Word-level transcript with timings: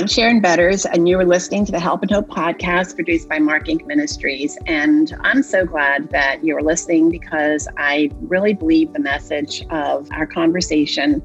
I'm 0.00 0.06
Sharon 0.06 0.40
Betters, 0.40 0.86
and 0.86 1.06
you 1.06 1.20
are 1.20 1.26
listening 1.26 1.66
to 1.66 1.72
the 1.72 1.78
Help 1.78 2.00
and 2.00 2.10
Hope 2.10 2.26
podcast 2.28 2.94
produced 2.94 3.28
by 3.28 3.38
Mark 3.38 3.66
Inc. 3.66 3.84
Ministries. 3.84 4.56
And 4.64 5.14
I'm 5.20 5.42
so 5.42 5.66
glad 5.66 6.08
that 6.08 6.42
you're 6.42 6.62
listening 6.62 7.10
because 7.10 7.68
I 7.76 8.10
really 8.18 8.54
believe 8.54 8.94
the 8.94 8.98
message 8.98 9.62
of 9.68 10.08
our 10.12 10.26
conversation 10.26 11.22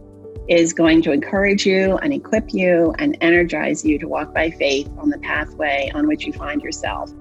is 0.49 0.73
going 0.73 1.01
to 1.03 1.13
encourage 1.13 1.65
you 1.65 1.96
and 1.99 2.11
equip 2.11 2.53
you 2.53 2.93
and 2.99 3.17
energize 3.21 3.85
you 3.85 3.97
to 3.97 4.10
walk 4.10 4.33
by 4.33 4.49
faith 4.49 4.92
on 4.97 5.10
the 5.10 5.19
pathway 5.19 5.89
on 5.96 6.05
which 6.05 6.26
you 6.26 6.33
find 6.33 6.62
yourself. 6.62 7.13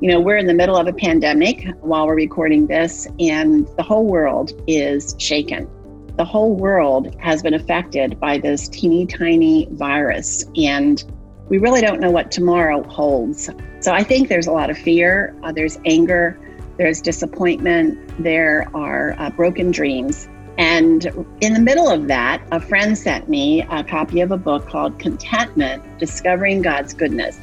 You 0.00 0.10
know, 0.10 0.18
we're 0.18 0.38
in 0.38 0.48
the 0.48 0.54
middle 0.54 0.76
of 0.76 0.88
a 0.88 0.92
pandemic 0.92 1.64
while 1.80 2.08
we're 2.08 2.16
recording 2.16 2.66
this, 2.66 3.06
and 3.20 3.68
the 3.76 3.84
whole 3.84 4.06
world 4.06 4.50
is 4.66 5.14
shaken. 5.20 5.70
The 6.18 6.24
whole 6.24 6.56
world 6.56 7.14
has 7.20 7.44
been 7.44 7.54
affected 7.54 8.18
by 8.18 8.38
this 8.38 8.68
teeny 8.68 9.06
tiny 9.06 9.68
virus, 9.70 10.44
and 10.56 11.04
we 11.48 11.58
really 11.58 11.80
don't 11.80 12.00
know 12.00 12.10
what 12.10 12.32
tomorrow 12.32 12.82
holds. 12.88 13.48
So 13.78 13.92
I 13.92 14.02
think 14.02 14.28
there's 14.28 14.48
a 14.48 14.52
lot 14.52 14.68
of 14.68 14.76
fear, 14.76 15.32
uh, 15.44 15.52
there's 15.52 15.78
anger, 15.84 16.36
there's 16.76 17.00
disappointment, 17.00 18.20
there 18.20 18.68
are 18.74 19.14
uh, 19.20 19.30
broken 19.30 19.70
dreams. 19.70 20.28
And 20.58 21.06
in 21.40 21.54
the 21.54 21.60
middle 21.60 21.88
of 21.88 22.08
that, 22.08 22.42
a 22.50 22.60
friend 22.60 22.98
sent 22.98 23.28
me 23.28 23.62
a 23.70 23.84
copy 23.84 24.20
of 24.20 24.32
a 24.32 24.36
book 24.36 24.68
called 24.68 24.98
Contentment 24.98 26.00
Discovering 26.00 26.62
God's 26.62 26.94
Goodness. 26.94 27.38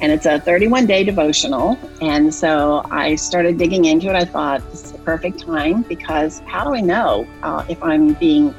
And 0.00 0.12
it's 0.12 0.26
a 0.26 0.40
31 0.40 0.86
day 0.86 1.04
devotional. 1.04 1.78
And 2.00 2.32
so 2.32 2.82
I 2.90 3.16
started 3.16 3.58
digging 3.58 3.84
into 3.84 4.08
it. 4.08 4.14
I 4.14 4.24
thought 4.24 4.68
this 4.70 4.84
is 4.84 4.92
the 4.92 4.98
perfect 4.98 5.40
time 5.40 5.82
because 5.82 6.40
how 6.46 6.64
do 6.64 6.74
I 6.74 6.80
know 6.80 7.26
uh, 7.42 7.64
if 7.68 7.82
I'm 7.82 8.14
being 8.14 8.54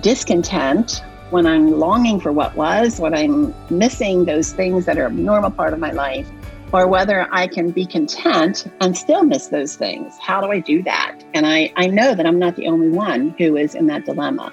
discontent 0.00 1.02
when 1.30 1.46
I'm 1.46 1.78
longing 1.78 2.20
for 2.20 2.32
what 2.32 2.54
was, 2.56 2.98
when 2.98 3.14
I'm 3.14 3.54
missing 3.70 4.24
those 4.24 4.52
things 4.52 4.84
that 4.86 4.98
are 4.98 5.06
a 5.06 5.12
normal 5.12 5.50
part 5.50 5.72
of 5.72 5.78
my 5.78 5.92
life? 5.92 6.28
or 6.72 6.86
whether 6.88 7.28
I 7.32 7.46
can 7.46 7.70
be 7.70 7.84
content 7.84 8.66
and 8.80 8.96
still 8.96 9.24
miss 9.24 9.48
those 9.48 9.76
things. 9.76 10.16
How 10.18 10.40
do 10.40 10.50
I 10.50 10.58
do 10.58 10.82
that? 10.84 11.18
And 11.34 11.46
I, 11.46 11.72
I 11.76 11.86
know 11.86 12.14
that 12.14 12.26
I'm 12.26 12.38
not 12.38 12.56
the 12.56 12.66
only 12.66 12.88
one 12.88 13.34
who 13.38 13.56
is 13.56 13.74
in 13.74 13.86
that 13.88 14.06
dilemma. 14.06 14.52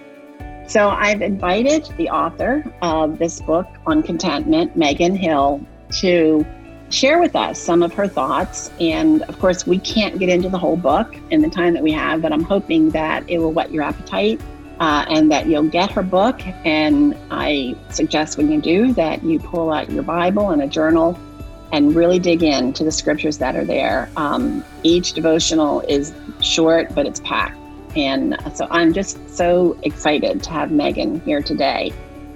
So 0.67 0.89
I've 0.89 1.21
invited 1.21 1.85
the 1.97 2.09
author 2.09 2.63
of 2.81 3.17
this 3.17 3.41
book 3.41 3.67
on 3.87 4.03
contentment, 4.03 4.75
Megan 4.75 5.15
Hill, 5.15 5.65
to 5.91 6.45
share 6.89 7.19
with 7.19 7.35
us 7.35 7.61
some 7.61 7.83
of 7.83 7.93
her 7.93 8.07
thoughts. 8.07 8.71
And 8.79 9.21
of 9.23 9.39
course, 9.39 9.67
we 9.67 9.77
can't 9.79 10.19
get 10.19 10.29
into 10.29 10.49
the 10.49 10.57
whole 10.57 10.77
book 10.77 11.15
in 11.29 11.41
the 11.41 11.49
time 11.49 11.73
that 11.73 11.83
we 11.83 11.91
have, 11.91 12.21
but 12.21 12.33
I'm 12.33 12.43
hoping 12.43 12.89
that 12.91 13.29
it 13.29 13.37
will 13.39 13.51
whet 13.51 13.71
your 13.71 13.83
appetite 13.83 14.41
uh, 14.79 15.05
and 15.09 15.31
that 15.31 15.47
you'll 15.47 15.67
get 15.67 15.91
her 15.91 16.03
book. 16.03 16.41
And 16.65 17.15
I 17.29 17.75
suggest 17.89 18.37
when 18.37 18.51
you 18.51 18.61
do 18.61 18.93
that 18.93 19.23
you 19.23 19.39
pull 19.39 19.71
out 19.71 19.89
your 19.89 20.03
Bible 20.03 20.49
and 20.49 20.61
a 20.61 20.67
journal 20.67 21.19
and 21.71 21.95
really 21.95 22.17
dig 22.17 22.41
into 22.41 22.83
the 22.83 22.91
scriptures 22.91 23.37
that 23.37 23.55
are 23.55 23.65
there. 23.65 24.09
Um, 24.17 24.63
each 24.83 25.13
devotional 25.13 25.81
is 25.81 26.13
short, 26.41 26.93
but 26.95 27.05
it's 27.05 27.19
packed. 27.19 27.57
And 27.95 28.37
so 28.55 28.67
I'm 28.71 28.93
just 28.93 29.29
so 29.35 29.77
excited 29.83 30.43
to 30.43 30.49
have 30.51 30.71
Megan 30.71 31.21
here 31.21 31.41
today. 31.41 31.93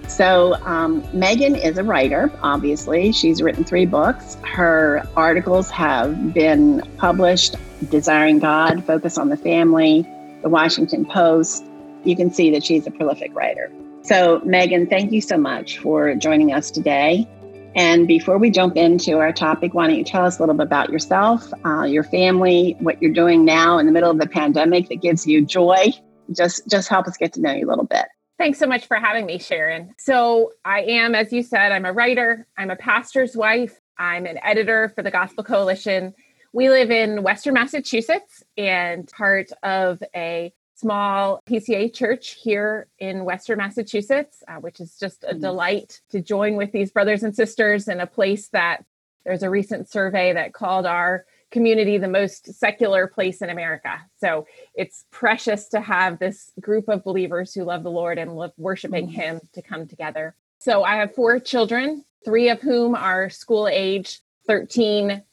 So, 0.08 0.56
um, 0.64 1.04
Megan 1.14 1.56
is 1.56 1.78
a 1.78 1.84
writer, 1.84 2.32
obviously. 2.44 3.12
She's 3.12 3.42
written 3.42 3.64
three 3.64 3.86
books. 3.86 4.38
Her 4.44 5.04
articles 5.16 5.70
have 5.72 6.34
been 6.34 6.82
published 6.98 7.56
Desiring 7.90 8.40
God, 8.40 8.84
Focus 8.86 9.18
on 9.18 9.30
the 9.30 9.38
Family, 9.38 10.08
The 10.42 10.50
Washington 10.50 11.06
Post. 11.06 11.66
You 12.04 12.16
can 12.16 12.32
see 12.32 12.52
that 12.52 12.64
she's 12.64 12.86
a 12.86 12.92
prolific 12.92 13.34
writer. 13.34 13.72
So, 14.04 14.42
Megan, 14.44 14.88
thank 14.88 15.12
you 15.12 15.22
so 15.22 15.38
much 15.38 15.80
for 15.80 16.14
joining 16.16 16.54
us 16.54 16.70
today. 16.70 17.28
And 17.76 18.08
before 18.08 18.38
we 18.38 18.52
jump 18.52 18.76
into 18.76 19.18
our 19.18 19.32
topic, 19.32 19.74
why 19.74 19.88
don't 19.88 19.96
you 19.96 20.04
tell 20.04 20.26
us 20.26 20.38
a 20.38 20.42
little 20.42 20.56
bit 20.56 20.68
about 20.68 20.90
yourself, 20.90 21.52
uh, 21.66 21.84
your 21.84 22.04
family, 22.04 22.76
what 22.80 23.02
you're 23.02 23.14
doing 23.14 23.46
now 23.46 23.80
in 23.80 23.86
the 23.86 23.92
middle 23.92 24.12
of 24.12 24.20
the 24.20 24.28
pandemic 24.28 24.90
that 24.90 25.02
gives 25.02 25.26
you 25.26 25.44
joy? 25.44 25.92
Just, 26.32 26.70
just 26.70 26.88
help 26.88 27.08
us 27.08 27.18
get 27.18 27.34
to 27.34 27.42
know 27.42 27.52
you 27.52 27.66
a 27.66 27.70
little 27.70 27.86
bit. 27.86 28.06
Thanks 28.38 28.58
so 28.58 28.66
much 28.66 28.88
for 28.88 28.98
having 28.98 29.26
me, 29.26 29.38
Sharon. 29.38 29.94
So, 29.98 30.54
I 30.66 30.82
am, 30.82 31.14
as 31.14 31.32
you 31.32 31.44
said, 31.44 31.72
I'm 31.72 31.86
a 31.86 31.94
writer, 31.94 32.48
I'm 32.58 32.72
a 32.72 32.76
pastor's 32.76 33.38
wife, 33.38 33.80
I'm 33.98 34.26
an 34.26 34.40
editor 34.44 34.90
for 34.96 35.04
the 35.04 35.12
Gospel 35.12 35.44
Coalition. 35.44 36.14
We 36.52 36.70
live 36.70 36.92
in 36.92 37.24
Western 37.24 37.54
Massachusetts 37.54 38.44
and 38.58 39.08
part 39.12 39.52
of 39.62 40.02
a 40.16 40.52
small 40.76 41.40
PCA 41.48 41.94
church 41.94 42.32
here 42.42 42.88
in 43.00 43.24
Western 43.24 43.60
Massachusetts, 43.60 44.44
uh, 44.48 44.56
which 44.56 44.80
is 44.80 44.98
just 44.98 45.24
a 45.24 45.28
mm-hmm. 45.28 45.40
delight 45.40 46.02
to 46.10 46.20
join 46.20 46.56
with 46.56 46.72
these 46.72 46.92
brothers 46.92 47.24
and 47.24 47.36
sisters 47.36 47.88
in 47.88 48.00
a 48.00 48.08
place 48.08 48.50
that 48.50 48.84
there's 49.26 49.44
a 49.44 49.50
recent 49.50 49.90
survey 49.90 50.34
that 50.34 50.54
called 50.54 50.86
our 50.86 51.26
community 51.54 51.98
the 51.98 52.08
most 52.10 52.54
secular 52.56 53.08
place 53.08 53.42
in 53.42 53.50
America. 53.50 54.02
So 54.18 54.48
it's 54.74 55.06
precious 55.12 55.70
to 55.70 55.80
have 55.80 56.20
this 56.20 56.52
group 56.60 56.90
of 56.90 57.04
believers 57.04 57.54
who 57.54 57.64
love 57.64 57.84
the 57.84 57.92
Lord 57.92 58.18
and 58.18 58.36
love 58.36 58.52
worshiping 58.58 59.08
mm-hmm. 59.08 59.22
Him 59.22 59.42
to 59.54 59.62
come 59.62 59.88
together. 59.88 60.36
So 60.60 60.84
I 60.84 60.96
have 60.96 61.14
four 61.14 61.40
children, 61.40 62.04
three 62.26 62.50
of 62.50 62.60
whom 62.60 62.96
are 62.96 63.30
school 63.30 63.68
age 63.68 64.20
13, 64.48 65.24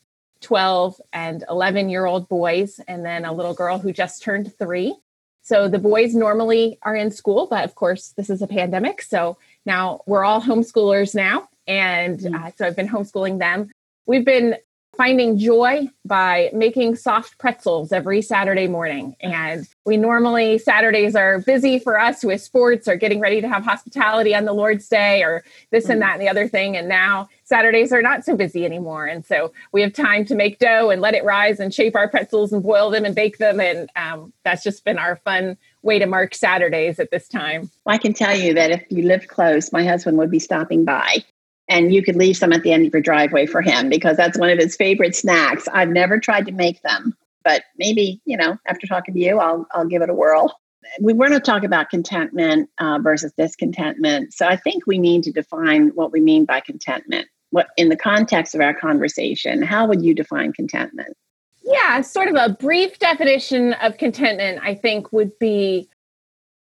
12, 0.40 1.00
and 1.12 1.44
11 1.48 1.88
year 1.88 2.06
old 2.06 2.28
boys, 2.28 2.80
and 2.86 3.04
then 3.04 3.24
a 3.24 3.32
little 3.32 3.54
girl 3.54 3.78
who 3.78 3.92
just 3.92 4.22
turned 4.22 4.56
three. 4.58 4.94
So 5.42 5.68
the 5.68 5.78
boys 5.78 6.14
normally 6.14 6.78
are 6.82 6.94
in 6.94 7.10
school, 7.10 7.46
but 7.48 7.64
of 7.64 7.74
course, 7.74 8.12
this 8.16 8.30
is 8.30 8.42
a 8.42 8.46
pandemic. 8.46 9.02
So 9.02 9.38
now 9.64 10.02
we're 10.06 10.24
all 10.24 10.40
homeschoolers 10.40 11.14
now. 11.14 11.48
And 11.66 12.20
mm. 12.20 12.34
uh, 12.34 12.50
so 12.56 12.66
I've 12.66 12.76
been 12.76 12.88
homeschooling 12.88 13.38
them. 13.38 13.70
We've 14.06 14.24
been 14.24 14.56
finding 15.00 15.38
joy 15.38 15.88
by 16.04 16.50
making 16.52 16.94
soft 16.94 17.38
pretzels 17.38 17.90
every 17.90 18.20
Saturday 18.20 18.66
morning. 18.66 19.16
And 19.22 19.66
we 19.86 19.96
normally, 19.96 20.58
Saturdays 20.58 21.16
are 21.16 21.38
busy 21.38 21.78
for 21.78 21.98
us 21.98 22.22
with 22.22 22.42
sports 22.42 22.86
or 22.86 22.96
getting 22.96 23.18
ready 23.18 23.40
to 23.40 23.48
have 23.48 23.64
hospitality 23.64 24.34
on 24.34 24.44
the 24.44 24.52
Lord's 24.52 24.88
Day 24.88 25.22
or 25.22 25.42
this 25.70 25.88
and 25.88 26.02
mm. 26.02 26.04
that 26.04 26.12
and 26.12 26.20
the 26.20 26.28
other 26.28 26.46
thing. 26.46 26.76
And 26.76 26.86
now 26.86 27.30
Saturdays 27.44 27.94
are 27.94 28.02
not 28.02 28.26
so 28.26 28.36
busy 28.36 28.66
anymore. 28.66 29.06
And 29.06 29.24
so 29.24 29.54
we 29.72 29.80
have 29.80 29.94
time 29.94 30.26
to 30.26 30.34
make 30.34 30.58
dough 30.58 30.90
and 30.90 31.00
let 31.00 31.14
it 31.14 31.24
rise 31.24 31.60
and 31.60 31.72
shape 31.72 31.96
our 31.96 32.06
pretzels 32.06 32.52
and 32.52 32.62
boil 32.62 32.90
them 32.90 33.06
and 33.06 33.14
bake 33.14 33.38
them. 33.38 33.58
And 33.58 33.88
um, 33.96 34.34
that's 34.44 34.62
just 34.62 34.84
been 34.84 34.98
our 34.98 35.16
fun 35.16 35.56
way 35.80 35.98
to 35.98 36.04
mark 36.04 36.34
Saturdays 36.34 37.00
at 37.00 37.10
this 37.10 37.26
time. 37.26 37.70
Well, 37.86 37.94
I 37.94 37.98
can 37.98 38.12
tell 38.12 38.36
you 38.36 38.52
that 38.52 38.70
if 38.70 38.84
you 38.90 39.04
live 39.04 39.28
close, 39.28 39.72
my 39.72 39.82
husband 39.82 40.18
would 40.18 40.30
be 40.30 40.40
stopping 40.40 40.84
by 40.84 41.24
and 41.70 41.94
you 41.94 42.02
could 42.02 42.16
leave 42.16 42.36
some 42.36 42.52
at 42.52 42.62
the 42.62 42.72
end 42.72 42.86
of 42.86 42.92
your 42.92 43.00
driveway 43.00 43.46
for 43.46 43.62
him 43.62 43.88
because 43.88 44.16
that's 44.16 44.36
one 44.36 44.50
of 44.50 44.58
his 44.58 44.76
favorite 44.76 45.16
snacks. 45.16 45.66
I've 45.72 45.88
never 45.88 46.18
tried 46.18 46.44
to 46.46 46.52
make 46.52 46.82
them, 46.82 47.16
but 47.44 47.62
maybe 47.78 48.20
you 48.26 48.36
know 48.36 48.58
after 48.66 48.86
talking 48.86 49.14
to 49.14 49.20
you, 49.20 49.38
I'll 49.38 49.66
I'll 49.72 49.86
give 49.86 50.02
it 50.02 50.10
a 50.10 50.14
whirl. 50.14 50.54
We 51.00 51.12
want 51.12 51.32
to 51.34 51.40
talk 51.40 51.62
about 51.62 51.88
contentment 51.88 52.68
uh, 52.78 52.98
versus 53.00 53.32
discontentment, 53.38 54.34
so 54.34 54.46
I 54.46 54.56
think 54.56 54.86
we 54.86 54.98
need 54.98 55.22
to 55.22 55.32
define 55.32 55.88
what 55.90 56.12
we 56.12 56.20
mean 56.20 56.44
by 56.44 56.60
contentment. 56.60 57.28
What 57.50 57.68
in 57.76 57.88
the 57.88 57.96
context 57.96 58.54
of 58.54 58.60
our 58.60 58.74
conversation, 58.74 59.62
how 59.62 59.86
would 59.86 60.02
you 60.02 60.14
define 60.14 60.52
contentment? 60.52 61.16
Yeah, 61.62 62.00
sort 62.00 62.28
of 62.28 62.34
a 62.34 62.54
brief 62.54 62.98
definition 62.98 63.74
of 63.74 63.96
contentment, 63.98 64.60
I 64.62 64.74
think, 64.74 65.12
would 65.12 65.38
be 65.38 65.88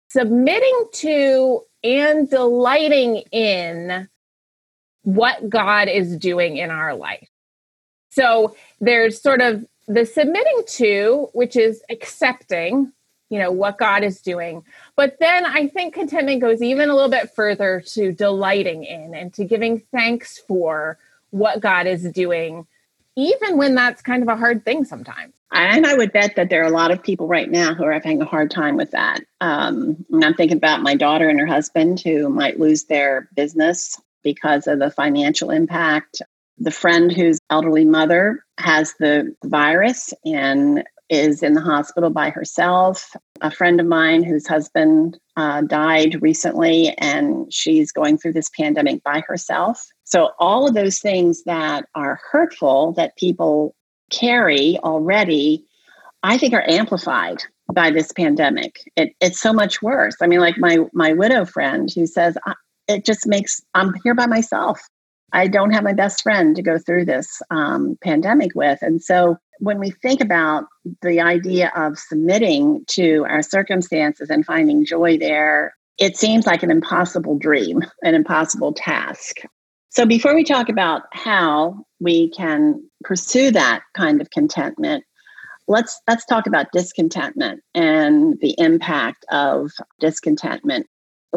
submitting 0.09 0.85
to 0.93 1.61
and 1.83 2.29
delighting 2.29 3.17
in 3.31 4.07
what 5.05 5.49
God 5.49 5.87
is 5.87 6.17
doing 6.17 6.57
in 6.57 6.69
our 6.69 6.95
life. 6.95 7.29
So 8.09 8.55
there's 8.81 9.21
sort 9.21 9.41
of 9.41 9.65
the 9.87 10.05
submitting 10.05 10.63
to, 10.67 11.29
which 11.33 11.55
is 11.55 11.83
accepting, 11.89 12.91
you 13.29 13.39
know, 13.39 13.51
what 13.51 13.77
God 13.77 14.03
is 14.03 14.21
doing. 14.21 14.63
But 14.95 15.17
then 15.19 15.45
I 15.45 15.67
think 15.67 15.93
contentment 15.93 16.41
goes 16.41 16.61
even 16.61 16.89
a 16.89 16.95
little 16.95 17.09
bit 17.09 17.33
further 17.35 17.83
to 17.93 18.11
delighting 18.11 18.83
in 18.83 19.13
and 19.13 19.33
to 19.35 19.45
giving 19.45 19.81
thanks 19.91 20.39
for 20.39 20.97
what 21.29 21.59
God 21.59 21.87
is 21.87 22.03
doing, 22.11 22.65
even 23.15 23.57
when 23.57 23.75
that's 23.75 24.01
kind 24.01 24.23
of 24.23 24.29
a 24.29 24.35
hard 24.35 24.65
thing 24.65 24.85
sometimes. 24.85 25.33
And 25.51 25.85
I 25.85 25.95
would 25.95 26.11
bet 26.11 26.35
that 26.35 26.49
there 26.49 26.63
are 26.63 26.67
a 26.67 26.75
lot 26.75 26.91
of 26.91 27.01
people 27.01 27.27
right 27.27 27.49
now 27.49 27.73
who 27.73 27.85
are 27.85 27.93
having 27.93 28.21
a 28.21 28.25
hard 28.25 28.51
time 28.51 28.75
with 28.75 28.91
that. 28.91 29.21
Um, 29.39 30.05
and 30.11 30.25
I'm 30.25 30.33
thinking 30.33 30.57
about 30.57 30.81
my 30.81 30.95
daughter 30.95 31.29
and 31.29 31.39
her 31.39 31.45
husband 31.45 32.01
who 32.01 32.27
might 32.27 32.59
lose 32.59 32.85
their 32.85 33.29
business 33.35 33.99
because 34.25 34.67
of 34.67 34.79
the 34.79 34.91
financial 34.91 35.49
impact. 35.49 36.21
The 36.57 36.71
friend 36.71 37.11
whose 37.11 37.39
elderly 37.49 37.85
mother 37.85 38.43
has 38.57 38.93
the 38.99 39.33
virus 39.45 40.13
and 40.25 40.83
is 41.09 41.43
in 41.43 41.53
the 41.53 41.61
hospital 41.61 42.09
by 42.09 42.29
herself. 42.29 43.15
A 43.41 43.51
friend 43.51 43.79
of 43.79 43.85
mine 43.85 44.23
whose 44.23 44.47
husband 44.47 45.19
uh, 45.37 45.61
died 45.61 46.21
recently 46.21 46.95
and 46.97 47.53
she's 47.53 47.91
going 47.91 48.17
through 48.17 48.33
this 48.33 48.49
pandemic 48.57 49.03
by 49.03 49.21
herself. 49.27 49.85
So, 50.03 50.31
all 50.39 50.67
of 50.67 50.73
those 50.73 50.99
things 50.99 51.43
that 51.43 51.85
are 51.93 52.19
hurtful 52.31 52.93
that 52.93 53.17
people 53.17 53.75
carry 54.11 54.77
already, 54.79 55.65
I 56.23 56.37
think 56.37 56.53
are 56.53 56.67
amplified 56.67 57.43
by 57.73 57.91
this 57.91 58.11
pandemic. 58.11 58.79
It, 58.95 59.13
it's 59.19 59.41
so 59.41 59.51
much 59.51 59.81
worse. 59.81 60.15
I 60.21 60.27
mean, 60.27 60.39
like 60.39 60.57
my 60.57 60.79
my 60.93 61.13
widow 61.13 61.45
friend 61.45 61.89
who 61.93 62.07
says, 62.07 62.37
it 62.87 63.05
just 63.05 63.27
makes 63.27 63.61
I'm 63.73 63.93
here 64.03 64.15
by 64.15 64.27
myself. 64.27 64.81
I 65.31 65.47
don't 65.47 65.71
have 65.71 65.83
my 65.83 65.93
best 65.93 66.21
friend 66.21 66.55
to 66.55 66.61
go 66.61 66.77
through 66.77 67.05
this 67.05 67.41
um, 67.51 67.97
pandemic 68.01 68.51
with. 68.55 68.79
And 68.81 69.01
so 69.01 69.37
when 69.59 69.79
we 69.79 69.91
think 69.91 70.21
about 70.21 70.65
the 71.01 71.19
idea 71.19 71.71
of 71.75 71.97
submitting 71.97 72.85
to 72.89 73.25
our 73.27 73.41
circumstances 73.41 74.29
and 74.29 74.45
finding 74.45 74.85
joy 74.85 75.17
there, 75.17 75.75
it 75.97 76.15
seems 76.17 76.45
like 76.45 76.63
an 76.63 76.71
impossible 76.71 77.37
dream, 77.37 77.81
an 78.01 78.15
impossible 78.15 78.73
task. 78.73 79.37
So 79.89 80.05
before 80.05 80.35
we 80.35 80.43
talk 80.43 80.69
about 80.69 81.03
how 81.11 81.85
we 81.99 82.29
can 82.29 82.83
pursue 83.03 83.51
that 83.51 83.81
kind 83.93 84.21
of 84.21 84.29
contentment, 84.29 85.03
let's 85.67 85.99
let's 86.07 86.25
talk 86.25 86.47
about 86.47 86.71
discontentment 86.73 87.61
and 87.73 88.37
the 88.41 88.55
impact 88.57 89.25
of 89.31 89.71
discontentment 89.99 90.87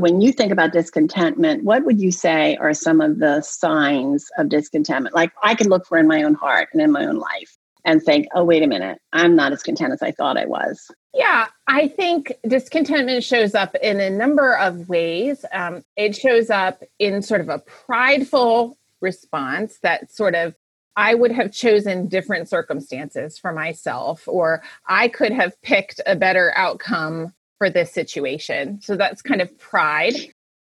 when 0.00 0.20
you 0.20 0.32
think 0.32 0.52
about 0.52 0.72
discontentment, 0.72 1.64
what 1.64 1.84
would 1.84 2.00
you 2.00 2.10
say 2.10 2.56
are 2.56 2.74
some 2.74 3.00
of 3.00 3.18
the 3.18 3.40
signs 3.40 4.30
of 4.38 4.48
discontentment? 4.48 5.14
Like 5.14 5.32
I 5.42 5.54
can 5.54 5.68
look 5.68 5.86
for 5.86 5.98
in 5.98 6.06
my 6.06 6.22
own 6.22 6.34
heart 6.34 6.68
and 6.72 6.82
in 6.82 6.92
my 6.92 7.04
own 7.04 7.18
life 7.18 7.56
and 7.84 8.02
think, 8.02 8.26
oh, 8.34 8.44
wait 8.44 8.62
a 8.62 8.66
minute, 8.66 9.00
I'm 9.12 9.34
not 9.34 9.52
as 9.52 9.62
content 9.62 9.92
as 9.92 10.02
I 10.02 10.12
thought 10.12 10.36
I 10.36 10.46
was. 10.46 10.90
Yeah, 11.14 11.46
I 11.66 11.88
think 11.88 12.32
discontentment 12.46 13.24
shows 13.24 13.54
up 13.54 13.74
in 13.76 13.98
a 13.98 14.10
number 14.10 14.56
of 14.56 14.88
ways. 14.88 15.44
Um, 15.52 15.82
it 15.96 16.14
shows 16.14 16.50
up 16.50 16.82
in 16.98 17.22
sort 17.22 17.40
of 17.40 17.48
a 17.48 17.60
prideful 17.60 18.76
response 19.00 19.78
that 19.82 20.12
sort 20.12 20.34
of 20.34 20.54
I 20.96 21.14
would 21.14 21.30
have 21.30 21.52
chosen 21.52 22.08
different 22.08 22.48
circumstances 22.48 23.38
for 23.38 23.52
myself, 23.52 24.24
or 24.26 24.64
I 24.88 25.06
could 25.06 25.30
have 25.32 25.60
picked 25.62 26.00
a 26.06 26.16
better 26.16 26.52
outcome 26.56 27.32
for 27.58 27.68
this 27.68 27.92
situation. 27.92 28.80
So 28.80 28.96
that's 28.96 29.22
kind 29.22 29.40
of 29.40 29.56
pride. 29.58 30.14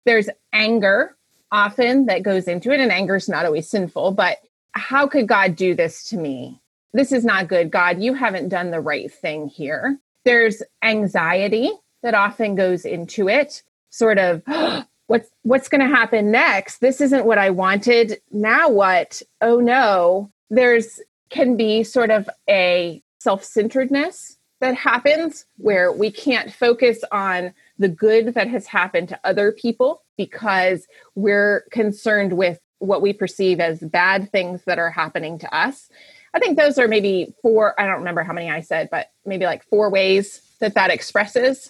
There's 0.06 0.30
anger 0.54 1.18
often 1.52 2.06
that 2.08 2.24
goes 2.24 2.48
into 2.48 2.72
it, 2.72 2.80
and 2.80 2.92
anger 2.92 3.16
is 3.16 3.30
not 3.30 3.46
always 3.46 3.68
sinful, 3.68 4.12
but 4.12 4.40
how 4.72 5.08
could 5.08 5.28
God 5.28 5.56
do 5.56 5.76
this 5.76 6.04
to 6.10 6.18
me? 6.18 6.60
This 6.94 7.12
is 7.12 7.26
not 7.26 7.48
good. 7.48 7.72
God, 7.72 8.02
you 8.02 8.14
haven't 8.14 8.50
done 8.50 8.72
the 8.72 8.80
right 8.80 9.12
thing 9.12 9.48
here. 9.48 10.00
There's 10.26 10.62
anxiety 10.84 11.72
that 12.02 12.14
often 12.14 12.56
goes 12.56 12.86
into 12.86 13.30
it, 13.30 13.64
sort 13.90 14.18
of, 14.18 14.44
what's 15.08 15.30
what's 15.44 15.70
going 15.70 15.82
to 15.82 15.96
happen 15.96 16.32
next? 16.32 16.80
This 16.80 17.02
isn't 17.02 17.26
what 17.26 17.38
I 17.38 17.50
wanted. 17.50 18.22
Now 18.32 18.70
what? 18.70 19.22
Oh 19.42 19.60
no. 19.60 20.32
There's 20.50 21.02
can 21.30 21.58
be 21.58 21.84
sort 21.84 22.12
of 22.12 22.30
a 22.50 23.02
self-centeredness 23.20 24.38
that 24.64 24.76
happens 24.76 25.46
where 25.58 25.92
we 25.92 26.10
can't 26.10 26.54
focus 26.54 27.04
on 27.12 27.54
the 27.78 27.90
good 27.90 28.34
that 28.34 28.48
has 28.48 28.66
happened 28.66 29.10
to 29.10 29.20
other 29.26 29.52
people 29.52 30.02
because 30.18 30.88
we're 31.16 31.66
concerned 31.70 32.32
with 32.32 32.60
what 32.80 33.02
we 33.02 33.12
perceive 33.12 33.60
as 33.60 33.80
bad 33.80 34.32
things 34.32 34.64
that 34.64 34.80
are 34.80 34.90
happening 34.90 35.38
to 35.38 35.54
us. 35.54 35.90
I 36.34 36.40
think 36.40 36.58
those 36.58 36.80
are 36.80 36.88
maybe 36.88 37.34
four, 37.42 37.78
I 37.78 37.86
don't 37.86 37.98
remember 37.98 38.24
how 38.24 38.32
many 38.32 38.50
I 38.50 38.62
said, 38.62 38.88
but 38.90 39.12
maybe 39.26 39.44
like 39.44 39.66
four 39.66 39.90
ways 39.90 40.42
that 40.62 40.76
that 40.76 40.92
expresses. 40.92 41.70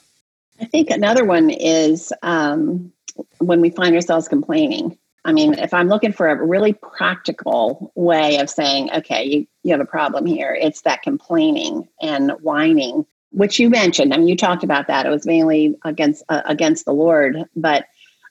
I 0.62 0.66
think 0.66 0.92
another 0.92 1.26
one 1.26 1.50
is 1.50 2.14
um, 2.22 2.94
when 3.40 3.60
we 3.60 3.72
find 3.72 3.96
ourselves 3.96 4.28
complaining. 4.28 5.00
I 5.26 5.32
mean, 5.32 5.54
if 5.54 5.74
I'm 5.74 5.88
looking 5.88 6.12
for 6.12 6.28
a 6.30 6.46
really 6.46 6.74
practical 6.74 7.92
way 7.96 8.40
of 8.40 8.50
saying, 8.50 8.92
okay, 8.94 9.24
you, 9.24 9.48
you 9.64 9.72
have 9.72 9.80
a 9.80 9.86
problem 9.86 10.26
here, 10.26 10.58
it's 10.60 10.82
that 10.82 11.02
complaining 11.02 11.88
and 12.02 12.32
whining, 12.42 13.06
which 13.32 13.58
you 13.58 13.70
mentioned. 13.70 14.14
I 14.14 14.18
mean, 14.18 14.28
you 14.28 14.36
talked 14.36 14.64
about 14.64 14.88
that. 14.88 15.06
It 15.06 15.10
was 15.10 15.26
mainly 15.26 15.76
against 15.86 16.24
uh, 16.28 16.42
against 16.46 16.86
the 16.86 16.94
Lord, 16.94 17.38
but 17.56 17.86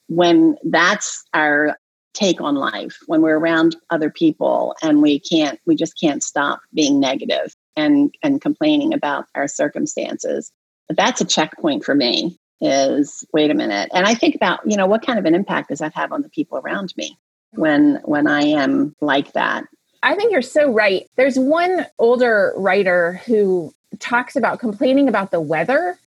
when 0.09 0.57
that's 0.65 1.25
our 1.33 1.79
take 2.13 2.43
on 2.43 2.57
life, 2.57 2.99
when 3.07 3.23
we're 3.23 3.39
around 3.39 3.75
other 3.89 4.11
people 4.11 4.77
and 4.83 5.01
we 5.01 5.19
can't, 5.19 5.59
we 5.65 5.75
just 5.75 5.99
can't 5.99 6.23
stop 6.23 6.61
being 6.75 7.01
negative 7.01 7.55
and 7.75 8.15
and 8.23 8.43
complaining 8.43 8.93
about 8.93 9.27
our 9.35 9.49
circumstances. 9.49 10.53
But 10.89 10.99
that's 10.99 11.23
a 11.23 11.27
checkpoint 11.27 11.85
for 11.85 11.95
me 11.95 12.39
is 12.63 13.27
wait 13.33 13.51
a 13.51 13.55
minute. 13.55 13.91
And 13.93 14.07
i 14.07 14.15
think 14.15 14.35
about 14.35 14.61
you 14.65 14.77
know 14.77 14.87
what 14.87 15.05
kind 15.05 15.19
of 15.19 15.25
an 15.25 15.35
impact 15.35 15.69
does 15.69 15.81
that 15.81 15.95
have 15.95 16.13
on 16.13 16.23
the 16.23 16.29
people 16.29 16.59
around 16.59 16.95
me 16.97 17.19
when 17.53 17.97
when 18.05 18.27
i 18.27 18.43
am 18.43 18.95
like 19.01 19.33
that? 19.33 19.65
I 20.05 20.15
think 20.17 20.33
you're 20.33 20.43
so 20.43 20.73
right. 20.73 21.09
There's 21.17 21.39
one 21.39 21.87
older 21.99 22.53
writer 22.57 23.21
who 23.25 23.73
talks 24.01 24.35
about 24.35 24.59
complaining 24.59 25.09
about 25.09 25.31
the 25.31 25.41
weather 25.41 25.99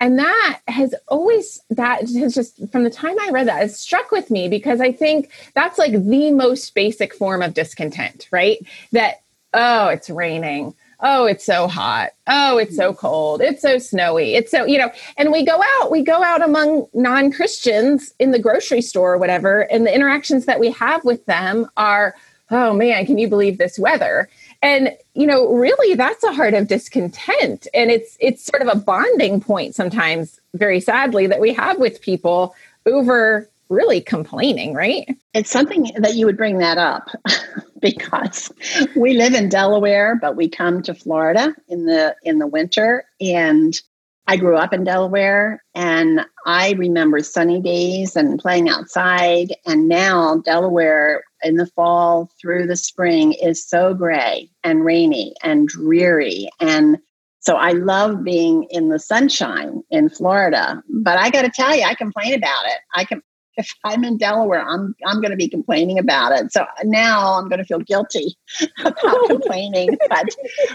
and 0.00 0.18
that 0.18 0.60
has 0.66 0.94
always 1.08 1.60
that 1.70 2.00
has 2.00 2.34
just 2.34 2.60
from 2.70 2.84
the 2.84 2.90
time 2.90 3.18
i 3.20 3.30
read 3.30 3.46
that 3.46 3.62
it 3.62 3.70
struck 3.70 4.10
with 4.10 4.30
me 4.30 4.48
because 4.48 4.80
i 4.80 4.90
think 4.90 5.30
that's 5.54 5.78
like 5.78 5.92
the 5.92 6.30
most 6.30 6.74
basic 6.74 7.14
form 7.14 7.42
of 7.42 7.54
discontent 7.54 8.26
right? 8.30 8.58
That 8.92 9.22
oh 9.54 9.88
it's 9.88 10.10
raining 10.10 10.74
oh 11.02 11.26
it's 11.26 11.44
so 11.44 11.66
hot. 11.68 12.10
Oh 12.26 12.58
it's 12.58 12.76
so 12.76 12.92
cold. 12.92 13.40
It's 13.40 13.62
so 13.62 13.78
snowy. 13.78 14.34
It's 14.34 14.50
so 14.50 14.64
you 14.64 14.78
know 14.78 14.90
and 15.16 15.32
we 15.32 15.44
go 15.44 15.62
out 15.76 15.90
we 15.90 16.02
go 16.02 16.22
out 16.22 16.42
among 16.42 16.86
non-christians 16.94 18.14
in 18.18 18.30
the 18.30 18.38
grocery 18.38 18.82
store 18.82 19.14
or 19.14 19.18
whatever 19.18 19.62
and 19.72 19.86
the 19.86 19.94
interactions 19.94 20.46
that 20.46 20.60
we 20.60 20.70
have 20.72 21.04
with 21.04 21.24
them 21.26 21.68
are 21.76 22.14
oh 22.50 22.72
man 22.72 23.06
can 23.06 23.18
you 23.18 23.28
believe 23.28 23.58
this 23.58 23.78
weather? 23.78 24.28
And 24.62 24.96
you 25.14 25.26
know 25.26 25.52
really 25.52 25.94
that's 25.94 26.22
a 26.24 26.32
heart 26.32 26.54
of 26.54 26.68
discontent. 26.68 27.66
And 27.74 27.90
it's 27.90 28.16
it's 28.20 28.44
sort 28.44 28.62
of 28.62 28.68
a 28.68 28.76
bonding 28.78 29.40
point 29.40 29.74
sometimes 29.74 30.40
very 30.54 30.80
sadly 30.80 31.26
that 31.26 31.40
we 31.40 31.52
have 31.54 31.78
with 31.78 32.00
people 32.00 32.54
over 32.86 33.48
really 33.70 34.00
complaining 34.00 34.74
right? 34.74 35.08
It's 35.32 35.50
something 35.50 35.90
that 35.96 36.16
you 36.16 36.26
would 36.26 36.36
bring 36.36 36.58
that 36.58 36.76
up 36.76 37.08
because 37.80 38.52
we 38.96 39.14
live 39.14 39.32
in 39.32 39.48
Delaware, 39.48 40.18
but 40.20 40.36
we 40.36 40.48
come 40.48 40.82
to 40.82 40.94
Florida 40.94 41.54
in 41.68 41.86
the 41.86 42.14
in 42.24 42.38
the 42.38 42.46
winter. 42.46 43.04
And 43.20 43.80
I 44.26 44.36
grew 44.36 44.56
up 44.56 44.72
in 44.72 44.84
Delaware 44.84 45.62
and 45.74 46.20
I 46.46 46.72
remember 46.72 47.20
sunny 47.20 47.60
days 47.60 48.16
and 48.16 48.38
playing 48.38 48.68
outside. 48.68 49.54
And 49.66 49.88
now 49.88 50.38
Delaware 50.44 51.24
in 51.42 51.56
the 51.56 51.66
fall 51.66 52.30
through 52.40 52.66
the 52.66 52.76
spring 52.76 53.32
is 53.32 53.66
so 53.66 53.94
gray 53.94 54.50
and 54.62 54.84
rainy 54.84 55.34
and 55.42 55.68
dreary. 55.68 56.48
And 56.60 56.98
so 57.40 57.56
I 57.56 57.70
love 57.70 58.22
being 58.22 58.66
in 58.70 58.90
the 58.90 58.98
sunshine 58.98 59.82
in 59.90 60.10
Florida, 60.10 60.82
but 60.88 61.18
I 61.18 61.30
got 61.30 61.42
to 61.42 61.50
tell 61.50 61.74
you, 61.74 61.84
I 61.84 61.94
complain 61.94 62.34
about 62.34 62.66
it. 62.66 62.78
I 62.94 63.04
can 63.04 63.22
if 63.60 63.74
I'm 63.84 64.04
in 64.04 64.16
Delaware, 64.16 64.66
I'm 64.66 64.94
I'm 65.06 65.20
going 65.20 65.30
to 65.30 65.36
be 65.36 65.48
complaining 65.48 65.98
about 65.98 66.32
it. 66.32 66.52
So 66.52 66.66
now 66.82 67.34
I'm 67.34 67.48
going 67.48 67.58
to 67.58 67.64
feel 67.64 67.78
guilty 67.78 68.36
about 68.84 68.96
complaining. 69.28 69.96
But 70.08 70.28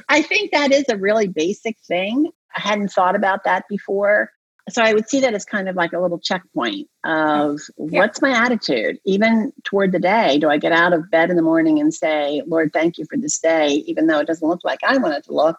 I 0.08 0.22
think 0.22 0.52
that 0.52 0.72
is 0.72 0.86
a 0.90 0.98
really 0.98 1.28
basic 1.28 1.78
thing. 1.80 2.32
I 2.56 2.62
hadn't 2.62 2.90
thought 2.90 3.16
about 3.16 3.44
that 3.44 3.66
before. 3.68 4.30
So 4.70 4.82
I 4.82 4.94
would 4.94 5.08
see 5.08 5.20
that 5.20 5.36
as 5.36 5.46
kind 5.46 5.70
of 5.70 5.76
like 5.76 5.94
a 5.94 6.00
little 6.00 6.18
checkpoint 6.18 6.88
of 7.04 7.60
yeah. 7.78 8.00
what's 8.00 8.22
my 8.22 8.32
attitude, 8.32 8.98
even 9.06 9.54
toward 9.64 9.92
the 9.92 10.00
day. 10.00 10.40
Do 10.40 10.50
I 10.50 10.58
get 10.58 10.72
out 10.72 10.94
of 10.94 11.12
bed 11.12 11.30
in 11.30 11.36
the 11.36 11.44
morning 11.44 11.80
and 11.80 11.94
say, 11.94 12.42
Lord, 12.48 12.72
thank 12.74 12.98
you 12.98 13.06
for 13.08 13.18
this 13.18 13.38
day, 13.38 13.84
even 13.86 14.08
though 14.08 14.20
it 14.20 14.28
doesn't 14.28 14.48
look 14.48 14.62
like 14.64 14.80
I 14.84 14.98
want 14.98 15.14
it 15.14 15.26
to 15.26 15.34
look? 15.34 15.58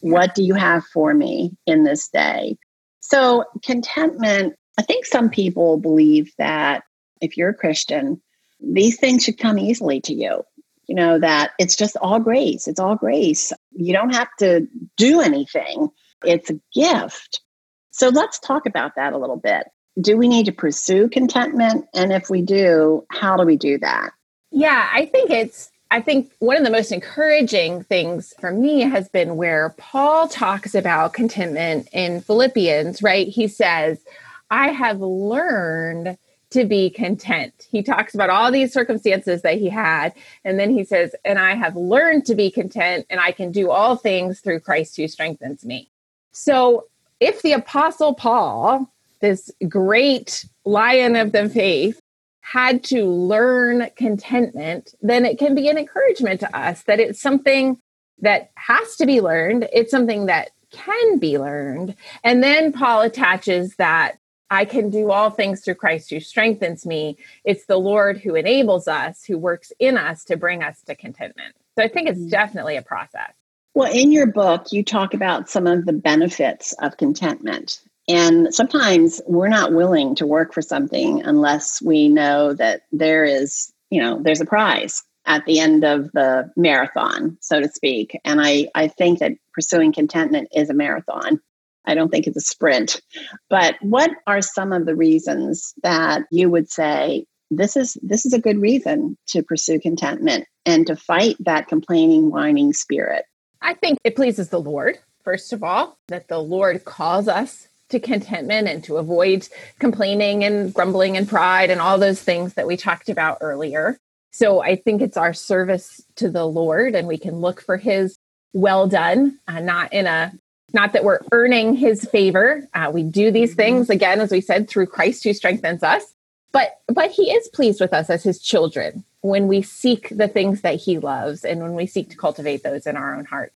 What 0.00 0.34
do 0.34 0.42
you 0.42 0.54
have 0.54 0.84
for 0.86 1.14
me 1.14 1.52
in 1.66 1.84
this 1.84 2.08
day? 2.08 2.56
So 3.00 3.44
contentment 3.64 4.54
I 4.80 4.82
think 4.82 5.04
some 5.04 5.28
people 5.28 5.76
believe 5.76 6.32
that 6.38 6.84
if 7.20 7.36
you're 7.36 7.50
a 7.50 7.54
Christian, 7.54 8.18
these 8.60 8.98
things 8.98 9.22
should 9.22 9.36
come 9.36 9.58
easily 9.58 10.00
to 10.00 10.14
you. 10.14 10.42
You 10.86 10.94
know, 10.94 11.18
that 11.18 11.50
it's 11.58 11.76
just 11.76 11.98
all 11.98 12.18
grace. 12.18 12.66
It's 12.66 12.80
all 12.80 12.96
grace. 12.96 13.52
You 13.72 13.92
don't 13.92 14.14
have 14.14 14.34
to 14.38 14.66
do 14.96 15.20
anything, 15.20 15.90
it's 16.24 16.48
a 16.48 16.58
gift. 16.74 17.42
So 17.90 18.08
let's 18.08 18.38
talk 18.38 18.64
about 18.64 18.96
that 18.96 19.12
a 19.12 19.18
little 19.18 19.36
bit. 19.36 19.66
Do 20.00 20.16
we 20.16 20.28
need 20.28 20.46
to 20.46 20.52
pursue 20.52 21.10
contentment? 21.10 21.84
And 21.92 22.10
if 22.10 22.30
we 22.30 22.40
do, 22.40 23.04
how 23.10 23.36
do 23.36 23.44
we 23.44 23.58
do 23.58 23.76
that? 23.80 24.12
Yeah, 24.50 24.88
I 24.90 25.04
think 25.04 25.30
it's 25.30 25.70
I 25.90 26.00
think 26.00 26.32
one 26.38 26.56
of 26.56 26.64
the 26.64 26.70
most 26.70 26.90
encouraging 26.90 27.82
things 27.82 28.32
for 28.40 28.50
me 28.50 28.80
has 28.80 29.10
been 29.10 29.36
where 29.36 29.74
Paul 29.76 30.26
talks 30.26 30.74
about 30.74 31.12
contentment 31.12 31.90
in 31.92 32.22
Philippians, 32.22 33.02
right? 33.02 33.28
He 33.28 33.46
says, 33.46 34.02
I 34.50 34.68
have 34.68 35.00
learned 35.00 36.18
to 36.50 36.64
be 36.64 36.90
content. 36.90 37.68
He 37.70 37.82
talks 37.82 38.14
about 38.14 38.30
all 38.30 38.50
these 38.50 38.72
circumstances 38.72 39.42
that 39.42 39.58
he 39.58 39.68
had. 39.68 40.12
And 40.44 40.58
then 40.58 40.70
he 40.70 40.84
says, 40.84 41.14
and 41.24 41.38
I 41.38 41.54
have 41.54 41.76
learned 41.76 42.26
to 42.26 42.34
be 42.34 42.50
content 42.50 43.06
and 43.08 43.20
I 43.20 43.30
can 43.32 43.52
do 43.52 43.70
all 43.70 43.96
things 43.96 44.40
through 44.40 44.60
Christ 44.60 44.96
who 44.96 45.06
strengthens 45.06 45.64
me. 45.64 45.90
So 46.32 46.86
if 47.20 47.42
the 47.42 47.52
Apostle 47.52 48.14
Paul, 48.14 48.90
this 49.20 49.50
great 49.68 50.44
lion 50.64 51.14
of 51.14 51.32
the 51.32 51.48
faith, 51.48 52.00
had 52.40 52.82
to 52.82 53.06
learn 53.06 53.88
contentment, 53.94 54.94
then 55.02 55.24
it 55.24 55.38
can 55.38 55.54
be 55.54 55.68
an 55.68 55.78
encouragement 55.78 56.40
to 56.40 56.56
us 56.56 56.82
that 56.84 56.98
it's 56.98 57.20
something 57.20 57.78
that 58.18 58.50
has 58.56 58.96
to 58.96 59.06
be 59.06 59.20
learned. 59.20 59.68
It's 59.72 59.90
something 59.90 60.26
that 60.26 60.50
can 60.72 61.18
be 61.18 61.38
learned. 61.38 61.94
And 62.24 62.42
then 62.42 62.72
Paul 62.72 63.02
attaches 63.02 63.76
that 63.76 64.19
I 64.50 64.64
can 64.64 64.90
do 64.90 65.10
all 65.10 65.30
things 65.30 65.64
through 65.64 65.76
Christ 65.76 66.10
who 66.10 66.20
strengthens 66.20 66.84
me. 66.84 67.16
It's 67.44 67.66
the 67.66 67.78
Lord 67.78 68.18
who 68.18 68.34
enables 68.34 68.88
us, 68.88 69.24
who 69.24 69.38
works 69.38 69.72
in 69.78 69.96
us 69.96 70.24
to 70.24 70.36
bring 70.36 70.62
us 70.62 70.82
to 70.82 70.94
contentment. 70.94 71.54
So 71.78 71.84
I 71.84 71.88
think 71.88 72.08
it's 72.08 72.18
mm. 72.18 72.30
definitely 72.30 72.76
a 72.76 72.82
process. 72.82 73.32
Well, 73.74 73.92
in 73.92 74.10
your 74.10 74.26
book, 74.26 74.72
you 74.72 74.82
talk 74.82 75.14
about 75.14 75.48
some 75.48 75.66
of 75.66 75.86
the 75.86 75.92
benefits 75.92 76.72
of 76.82 76.96
contentment. 76.96 77.80
And 78.08 78.52
sometimes 78.52 79.20
we're 79.26 79.48
not 79.48 79.72
willing 79.72 80.16
to 80.16 80.26
work 80.26 80.52
for 80.52 80.62
something 80.62 81.22
unless 81.22 81.80
we 81.80 82.08
know 82.08 82.52
that 82.54 82.82
there 82.90 83.24
is, 83.24 83.72
you 83.90 84.02
know, 84.02 84.20
there's 84.20 84.40
a 84.40 84.46
prize 84.46 85.04
at 85.26 85.44
the 85.44 85.60
end 85.60 85.84
of 85.84 86.10
the 86.12 86.50
marathon, 86.56 87.38
so 87.40 87.60
to 87.60 87.68
speak. 87.68 88.18
And 88.24 88.40
I, 88.40 88.68
I 88.74 88.88
think 88.88 89.20
that 89.20 89.32
pursuing 89.54 89.92
contentment 89.92 90.48
is 90.52 90.70
a 90.70 90.74
marathon. 90.74 91.40
I 91.84 91.94
don't 91.94 92.10
think 92.10 92.26
it's 92.26 92.36
a 92.36 92.42
sprint. 92.42 93.00
But 93.48 93.76
what 93.80 94.10
are 94.26 94.42
some 94.42 94.72
of 94.72 94.86
the 94.86 94.96
reasons 94.96 95.74
that 95.82 96.22
you 96.30 96.50
would 96.50 96.70
say 96.70 97.26
this 97.50 97.76
is 97.76 97.96
this 98.02 98.24
is 98.24 98.32
a 98.32 98.40
good 98.40 98.60
reason 98.60 99.16
to 99.28 99.42
pursue 99.42 99.80
contentment 99.80 100.46
and 100.64 100.86
to 100.86 100.96
fight 100.96 101.36
that 101.40 101.68
complaining, 101.68 102.30
whining 102.30 102.72
spirit? 102.72 103.24
I 103.62 103.74
think 103.74 103.98
it 104.04 104.16
pleases 104.16 104.48
the 104.48 104.60
Lord, 104.60 104.98
first 105.24 105.52
of 105.52 105.62
all, 105.62 105.98
that 106.08 106.28
the 106.28 106.38
Lord 106.38 106.84
calls 106.84 107.28
us 107.28 107.68
to 107.90 107.98
contentment 107.98 108.68
and 108.68 108.82
to 108.84 108.96
avoid 108.96 109.48
complaining 109.78 110.44
and 110.44 110.72
grumbling 110.72 111.16
and 111.16 111.28
pride 111.28 111.70
and 111.70 111.80
all 111.80 111.98
those 111.98 112.22
things 112.22 112.54
that 112.54 112.66
we 112.66 112.76
talked 112.76 113.08
about 113.08 113.38
earlier. 113.40 113.98
So 114.30 114.62
I 114.62 114.76
think 114.76 115.02
it's 115.02 115.16
our 115.16 115.34
service 115.34 116.00
to 116.16 116.30
the 116.30 116.46
Lord, 116.46 116.94
and 116.94 117.08
we 117.08 117.18
can 117.18 117.40
look 117.40 117.60
for 117.60 117.76
His 117.76 118.16
well 118.52 118.86
done, 118.86 119.38
uh, 119.48 119.60
not 119.60 119.92
in 119.92 120.06
a 120.06 120.32
not 120.72 120.92
that 120.92 121.04
we're 121.04 121.20
earning 121.32 121.74
his 121.74 122.04
favor. 122.04 122.68
Uh, 122.74 122.90
we 122.92 123.02
do 123.02 123.30
these 123.30 123.50
mm-hmm. 123.50 123.56
things 123.56 123.90
again, 123.90 124.20
as 124.20 124.30
we 124.30 124.40
said, 124.40 124.68
through 124.68 124.86
Christ 124.86 125.24
who 125.24 125.32
strengthens 125.32 125.82
us. 125.82 126.14
But 126.52 126.80
but 126.88 127.10
he 127.10 127.30
is 127.30 127.48
pleased 127.48 127.80
with 127.80 127.92
us 127.92 128.10
as 128.10 128.22
his 128.22 128.40
children 128.40 129.04
when 129.20 129.46
we 129.46 129.62
seek 129.62 130.08
the 130.10 130.28
things 130.28 130.62
that 130.62 130.76
he 130.76 130.98
loves 130.98 131.44
and 131.44 131.60
when 131.60 131.74
we 131.74 131.86
seek 131.86 132.10
to 132.10 132.16
cultivate 132.16 132.62
those 132.62 132.86
in 132.86 132.96
our 132.96 133.14
own 133.14 133.24
heart. 133.24 133.52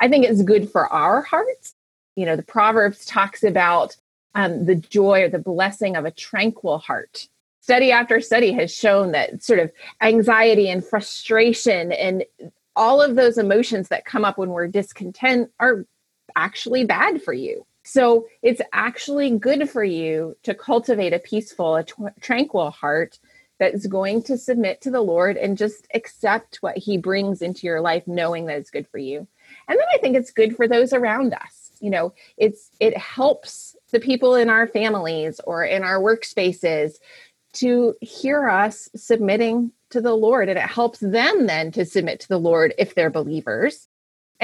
I 0.00 0.08
think 0.08 0.24
it's 0.24 0.42
good 0.42 0.70
for 0.70 0.92
our 0.92 1.22
hearts. 1.22 1.74
You 2.16 2.26
know, 2.26 2.36
the 2.36 2.42
Proverbs 2.42 3.06
talks 3.06 3.42
about 3.42 3.96
um, 4.34 4.66
the 4.66 4.74
joy 4.74 5.22
or 5.22 5.28
the 5.28 5.38
blessing 5.38 5.96
of 5.96 6.04
a 6.04 6.10
tranquil 6.10 6.78
heart. 6.78 7.28
Study 7.60 7.92
after 7.92 8.20
study 8.20 8.52
has 8.52 8.74
shown 8.74 9.12
that 9.12 9.42
sort 9.42 9.58
of 9.58 9.72
anxiety 10.02 10.68
and 10.68 10.84
frustration 10.84 11.92
and 11.92 12.24
all 12.76 13.00
of 13.00 13.14
those 13.14 13.38
emotions 13.38 13.88
that 13.88 14.04
come 14.04 14.24
up 14.24 14.36
when 14.36 14.50
we're 14.50 14.66
discontent 14.66 15.50
are 15.60 15.86
actually 16.36 16.84
bad 16.84 17.22
for 17.22 17.32
you. 17.32 17.66
So 17.84 18.26
it's 18.42 18.62
actually 18.72 19.30
good 19.30 19.68
for 19.68 19.84
you 19.84 20.36
to 20.42 20.54
cultivate 20.54 21.12
a 21.12 21.18
peaceful, 21.18 21.76
a 21.76 21.84
tranquil 22.20 22.70
heart 22.70 23.18
that 23.58 23.74
is 23.74 23.86
going 23.86 24.22
to 24.24 24.38
submit 24.38 24.80
to 24.80 24.90
the 24.90 25.00
Lord 25.00 25.36
and 25.36 25.56
just 25.56 25.86
accept 25.94 26.56
what 26.56 26.76
He 26.76 26.96
brings 26.96 27.42
into 27.42 27.66
your 27.66 27.80
life, 27.80 28.06
knowing 28.06 28.46
that 28.46 28.58
it's 28.58 28.70
good 28.70 28.88
for 28.88 28.98
you. 28.98 29.26
And 29.68 29.78
then 29.78 29.86
I 29.94 29.98
think 29.98 30.16
it's 30.16 30.32
good 30.32 30.56
for 30.56 30.66
those 30.66 30.92
around 30.92 31.34
us. 31.34 31.70
You 31.80 31.90
know, 31.90 32.14
it's 32.36 32.70
it 32.80 32.96
helps 32.96 33.76
the 33.92 34.00
people 34.00 34.34
in 34.34 34.48
our 34.48 34.66
families 34.66 35.40
or 35.44 35.64
in 35.64 35.82
our 35.82 36.00
workspaces 36.00 36.94
to 37.54 37.94
hear 38.00 38.48
us 38.48 38.88
submitting 38.96 39.70
to 39.90 40.00
the 40.00 40.14
Lord, 40.14 40.48
and 40.48 40.58
it 40.58 40.64
helps 40.64 40.98
them 40.98 41.46
then 41.46 41.70
to 41.72 41.84
submit 41.84 42.20
to 42.20 42.28
the 42.28 42.38
Lord 42.38 42.74
if 42.78 42.94
they're 42.94 43.10
believers. 43.10 43.88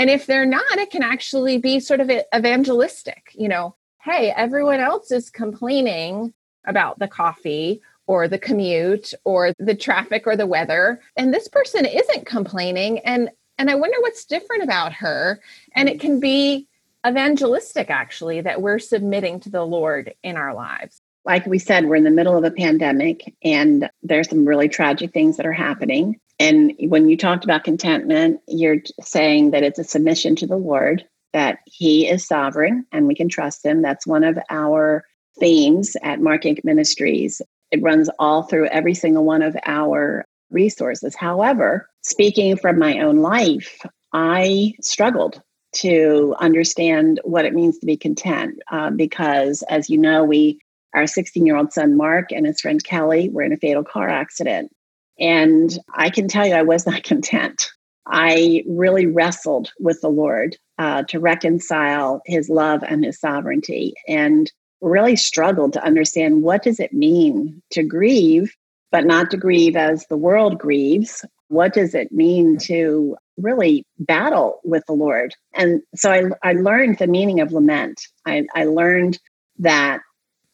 And 0.00 0.09
if 0.09 0.25
they're 0.25 0.47
not, 0.47 0.78
it 0.78 0.90
can 0.90 1.02
actually 1.02 1.59
be 1.59 1.78
sort 1.78 2.00
of 2.00 2.11
evangelistic. 2.35 3.33
You 3.35 3.50
know, 3.50 3.76
hey, 4.02 4.33
everyone 4.35 4.80
else 4.80 5.12
is 5.12 5.28
complaining 5.28 6.33
about 6.64 6.99
the 6.99 7.07
coffee 7.07 7.83
or 8.07 8.26
the 8.26 8.38
commute 8.38 9.12
or 9.25 9.52
the 9.59 9.75
traffic 9.75 10.26
or 10.26 10.37
the 10.37 10.47
weather 10.47 11.02
and 11.19 11.35
this 11.35 11.49
person 11.49 11.85
isn't 11.85 12.25
complaining 12.25 13.00
and 13.00 13.30
and 13.59 13.69
I 13.69 13.75
wonder 13.75 13.97
what's 14.00 14.25
different 14.25 14.62
about 14.62 14.95
her 14.95 15.40
and 15.75 15.87
it 15.87 16.00
can 16.00 16.19
be 16.19 16.66
evangelistic 17.07 17.90
actually 17.90 18.40
that 18.40 18.62
we're 18.62 18.78
submitting 18.78 19.38
to 19.40 19.50
the 19.50 19.64
Lord 19.64 20.14
in 20.23 20.37
our 20.37 20.54
lives. 20.54 21.02
Like 21.25 21.47
we 21.47 21.59
said, 21.59 21.87
we're 21.87 21.97
in 21.97 22.05
the 22.05 22.11
middle 22.11 22.37
of 22.37 22.45
a 22.45 22.50
pandemic 22.50 23.35
and 23.45 23.89
there's 24.03 24.29
some 24.29 24.47
really 24.47 24.69
tragic 24.69 25.12
things 25.12 25.37
that 25.37 25.47
are 25.47 25.53
happening. 25.53 26.19
And 26.39 26.73
when 26.79 27.09
you 27.09 27.17
talked 27.17 27.45
about 27.45 27.65
contentment, 27.65 28.41
you're 28.49 28.79
saying 29.03 29.50
that 29.50 29.62
it's 29.62 29.79
a 29.79 29.85
submission 29.85 30.35
to 30.37 30.47
the 30.47 30.57
Lord, 30.57 31.05
that 31.35 31.59
He 31.67 32.09
is 32.09 32.27
sovereign 32.27 32.87
and 32.93 33.07
we 33.07 33.15
can 33.15 33.29
trust 33.29 33.65
Him. 33.65 33.83
That's 33.83 34.07
one 34.07 34.25
of 34.25 34.39
our 34.49 35.05
themes 35.39 35.97
at 36.03 36.21
Mark 36.21 36.43
Inc. 36.45 36.65
Ministries. 36.65 37.43
It 37.71 37.83
runs 37.83 38.09
all 38.19 38.45
through 38.45 38.69
every 38.69 38.95
single 38.95 39.25
one 39.25 39.43
of 39.43 39.57
our 39.67 40.25
resources. 40.50 41.15
However, 41.15 41.89
speaking 42.03 42.57
from 42.57 42.79
my 42.79 43.00
own 43.00 43.19
life, 43.19 43.85
I 44.12 44.73
struggled 44.81 45.41
to 45.73 46.35
understand 46.41 47.21
what 47.23 47.45
it 47.45 47.55
means 47.55 47.79
to 47.79 47.87
be 47.87 47.97
content 47.97 48.59
uh, 48.73 48.91
because, 48.91 49.62
as 49.69 49.89
you 49.89 49.99
know, 49.99 50.25
we 50.25 50.59
our 50.94 51.06
16 51.06 51.47
year 51.47 51.56
old 51.56 51.73
son 51.73 51.97
Mark 51.97 52.32
and 52.32 52.47
his 52.47 52.61
friend 52.61 52.82
Kelly 52.82 53.28
were 53.28 53.42
in 53.42 53.52
a 53.52 53.56
fatal 53.56 53.85
car 53.85 54.09
accident. 54.09 54.70
And 55.18 55.78
I 55.92 56.11
can 56.11 56.28
tell 56.28 56.47
you, 56.47 56.54
I 56.54 56.62
was 56.62 56.87
not 56.87 57.02
content. 57.02 57.70
I 58.06 58.64
really 58.66 59.06
wrestled 59.06 59.70
with 59.78 60.00
the 60.00 60.09
Lord 60.09 60.56
uh, 60.78 61.04
to 61.04 61.20
reconcile 61.20 62.23
his 62.25 62.49
love 62.49 62.82
and 62.82 63.04
his 63.04 63.20
sovereignty 63.20 63.94
and 64.09 64.50
really 64.80 65.14
struggled 65.14 65.75
to 65.75 65.85
understand 65.85 66.42
what 66.42 66.62
does 66.62 66.80
it 66.80 66.92
mean 66.92 67.62
to 67.70 67.82
grieve, 67.82 68.52
but 68.90 69.04
not 69.04 69.30
to 69.30 69.37
grieve 69.37 69.76
as 69.76 70.06
the 70.06 70.16
world 70.16 70.59
grieves. 70.59 71.25
What 71.49 71.75
does 71.75 71.94
it 71.94 72.11
mean 72.11 72.56
to 72.59 73.16
really 73.37 73.85
battle 73.99 74.61
with 74.64 74.85
the 74.87 74.94
Lord? 74.94 75.35
And 75.54 75.82
so 75.94 76.11
I, 76.11 76.25
I 76.42 76.52
learned 76.54 76.99
the 76.99 77.06
meaning 77.06 77.40
of 77.40 77.52
lament. 77.52 78.00
I, 78.26 78.47
I 78.54 78.64
learned 78.64 79.18
that 79.59 80.00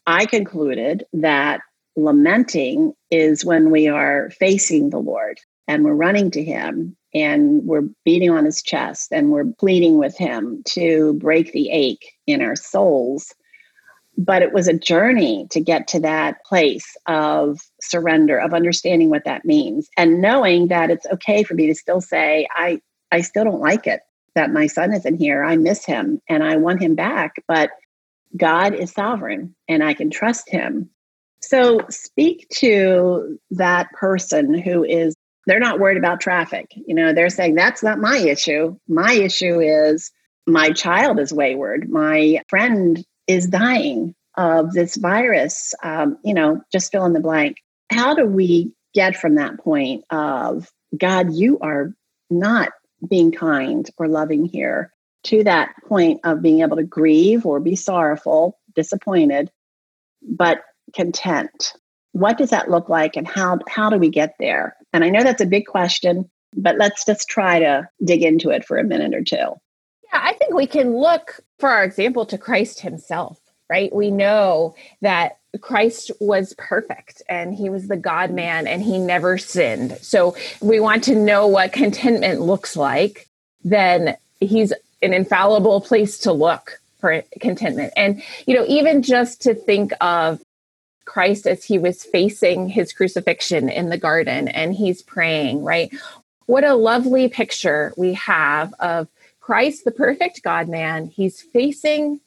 I 0.07 0.25
concluded 0.25 1.05
that 1.11 1.59
lamenting 1.97 2.93
is 3.11 3.43
when 3.43 3.69
we 3.71 3.89
are 3.89 4.29
facing 4.39 4.89
the 4.89 4.99
Lord 4.99 5.37
and 5.67 5.83
we're 5.83 5.93
running 5.93 6.31
to 6.31 6.43
Him 6.43 6.95
and 7.13 7.65
we're 7.65 7.89
beating 8.05 8.29
on 8.29 8.45
His 8.45 8.61
chest 8.61 9.11
and 9.11 9.31
we're 9.31 9.51
pleading 9.59 9.97
with 9.97 10.17
Him 10.17 10.63
to 10.69 11.13
break 11.15 11.51
the 11.51 11.69
ache 11.71 12.13
in 12.25 12.41
our 12.41 12.55
souls. 12.55 13.35
But 14.17 14.41
it 14.41 14.53
was 14.53 14.69
a 14.69 14.79
journey 14.79 15.45
to 15.51 15.59
get 15.59 15.89
to 15.89 15.99
that 15.99 16.43
place 16.45 16.95
of 17.05 17.59
surrender, 17.81 18.39
of 18.39 18.53
understanding 18.53 19.09
what 19.09 19.25
that 19.25 19.43
means, 19.45 19.89
and 19.97 20.21
knowing 20.21 20.69
that 20.69 20.89
it's 20.89 21.05
okay 21.07 21.43
for 21.43 21.53
me 21.53 21.67
to 21.67 21.75
still 21.75 22.01
say, 22.01 22.47
I, 22.55 22.79
I 23.11 23.21
still 23.21 23.43
don't 23.43 23.59
like 23.59 23.85
it 23.85 24.01
that 24.35 24.53
my 24.53 24.67
son 24.67 24.93
isn't 24.93 25.17
here. 25.17 25.43
I 25.43 25.57
miss 25.57 25.83
him 25.83 26.21
and 26.29 26.43
I 26.43 26.57
want 26.57 26.81
him 26.81 26.95
back. 26.95 27.33
But 27.47 27.71
God 28.37 28.73
is 28.73 28.91
sovereign 28.91 29.55
and 29.67 29.83
I 29.83 29.93
can 29.93 30.09
trust 30.09 30.49
him. 30.49 30.89
So, 31.41 31.81
speak 31.89 32.47
to 32.55 33.39
that 33.51 33.91
person 33.91 34.53
who 34.53 34.83
is, 34.83 35.15
they're 35.45 35.59
not 35.59 35.79
worried 35.79 35.97
about 35.97 36.19
traffic. 36.19 36.71
You 36.75 36.95
know, 36.95 37.13
they're 37.13 37.29
saying, 37.29 37.55
that's 37.55 37.83
not 37.83 37.99
my 37.99 38.17
issue. 38.17 38.77
My 38.87 39.13
issue 39.13 39.59
is 39.59 40.11
my 40.47 40.71
child 40.71 41.19
is 41.19 41.33
wayward. 41.33 41.89
My 41.89 42.41
friend 42.49 43.03
is 43.27 43.47
dying 43.47 44.15
of 44.35 44.71
this 44.73 44.95
virus. 44.95 45.73
Um, 45.83 46.17
you 46.23 46.33
know, 46.33 46.61
just 46.71 46.91
fill 46.91 47.05
in 47.05 47.13
the 47.13 47.19
blank. 47.19 47.57
How 47.91 48.15
do 48.15 48.25
we 48.25 48.73
get 48.93 49.15
from 49.15 49.35
that 49.35 49.59
point 49.59 50.05
of, 50.09 50.69
God, 50.97 51.33
you 51.33 51.59
are 51.59 51.93
not 52.29 52.69
being 53.07 53.31
kind 53.31 53.87
or 53.97 54.07
loving 54.07 54.45
here, 54.45 54.91
to 55.27 55.43
that 55.43 55.73
point 55.87 56.21
of 56.23 56.41
being 56.41 56.61
able 56.61 56.77
to 56.77 56.83
grieve 56.83 57.45
or 57.45 57.59
be 57.59 57.75
sorrowful, 57.75 58.57
disappointed, 58.75 59.51
but 60.21 60.61
content. 60.93 61.73
What 62.13 62.37
does 62.37 62.49
that 62.51 62.71
look 62.71 62.89
like 62.89 63.17
and 63.17 63.27
how 63.27 63.59
how 63.67 63.89
do 63.89 63.97
we 63.97 64.09
get 64.09 64.35
there? 64.39 64.75
And 64.93 65.03
i 65.03 65.09
know 65.09 65.23
that's 65.23 65.41
a 65.41 65.45
big 65.45 65.67
question 65.67 66.29
but 66.53 66.77
let's 66.77 67.05
just 67.05 67.27
try 67.27 67.59
to 67.59 67.87
dig 68.03 68.23
into 68.23 68.49
it 68.49 68.65
for 68.65 68.77
a 68.77 68.83
minute 68.83 69.13
or 69.13 69.21
two. 69.21 69.35
Yeah 69.35 70.21
i 70.23 70.33
think 70.33 70.53
we 70.53 70.65
can 70.65 70.95
look 70.95 71.39
for 71.59 71.69
our 71.69 71.83
example 71.83 72.25
to 72.27 72.37
christ 72.37 72.79
himself 72.81 73.39
right? 73.69 73.93
We 73.93 74.11
know 74.11 74.75
that 75.01 75.39
christ 75.59 76.11
was 76.21 76.55
perfect 76.57 77.21
and 77.27 77.53
he 77.53 77.69
was 77.69 77.89
the 77.89 77.97
god 77.97 78.31
man 78.31 78.65
and 78.65 78.81
he 78.81 78.97
never 78.97 79.37
sinned. 79.37 79.97
So 80.01 80.37
we 80.61 80.79
want 80.79 81.03
to 81.05 81.15
know 81.15 81.47
what 81.47 81.73
contentment 81.73 82.41
looks 82.41 82.77
like 82.77 83.27
then 83.63 84.15
he's 84.39 84.71
an 85.01 85.13
infallible 85.13 85.81
place 85.81 86.17
to 86.19 86.31
look 86.31 86.79
for 86.99 87.23
contentment 87.39 87.93
and 87.95 88.23
you 88.47 88.55
know 88.55 88.65
even 88.67 89.03
just 89.03 89.41
to 89.41 89.53
think 89.53 89.93
of 90.01 90.41
Christ 91.07 91.47
as 91.47 91.63
he 91.63 91.79
was 91.79 92.03
facing 92.03 92.67
his 92.67 92.93
crucifixion 92.93 93.69
in 93.69 93.89
the 93.89 93.97
garden 93.97 94.47
and 94.49 94.75
he's 94.75 95.01
praying, 95.01 95.63
right? 95.63 95.91
What 96.45 96.63
a 96.63 96.75
lovely 96.75 97.29
picture 97.29 97.93
we 97.97 98.13
have 98.13 98.73
of 98.79 99.07
Christ, 99.39 99.85
the 99.85 99.91
perfect 99.91 100.43
God 100.43 100.67
man. 100.67 101.07
He's 101.07 101.41
facing 101.41 102.19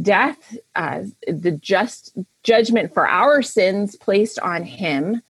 death, 0.00 0.56
uh, 0.74 1.04
the 1.28 1.52
just 1.52 2.16
judgment 2.42 2.92
for 2.92 3.06
our 3.06 3.42
sins 3.42 3.94
placed 3.96 4.38
on 4.40 4.64
him. 4.64 5.22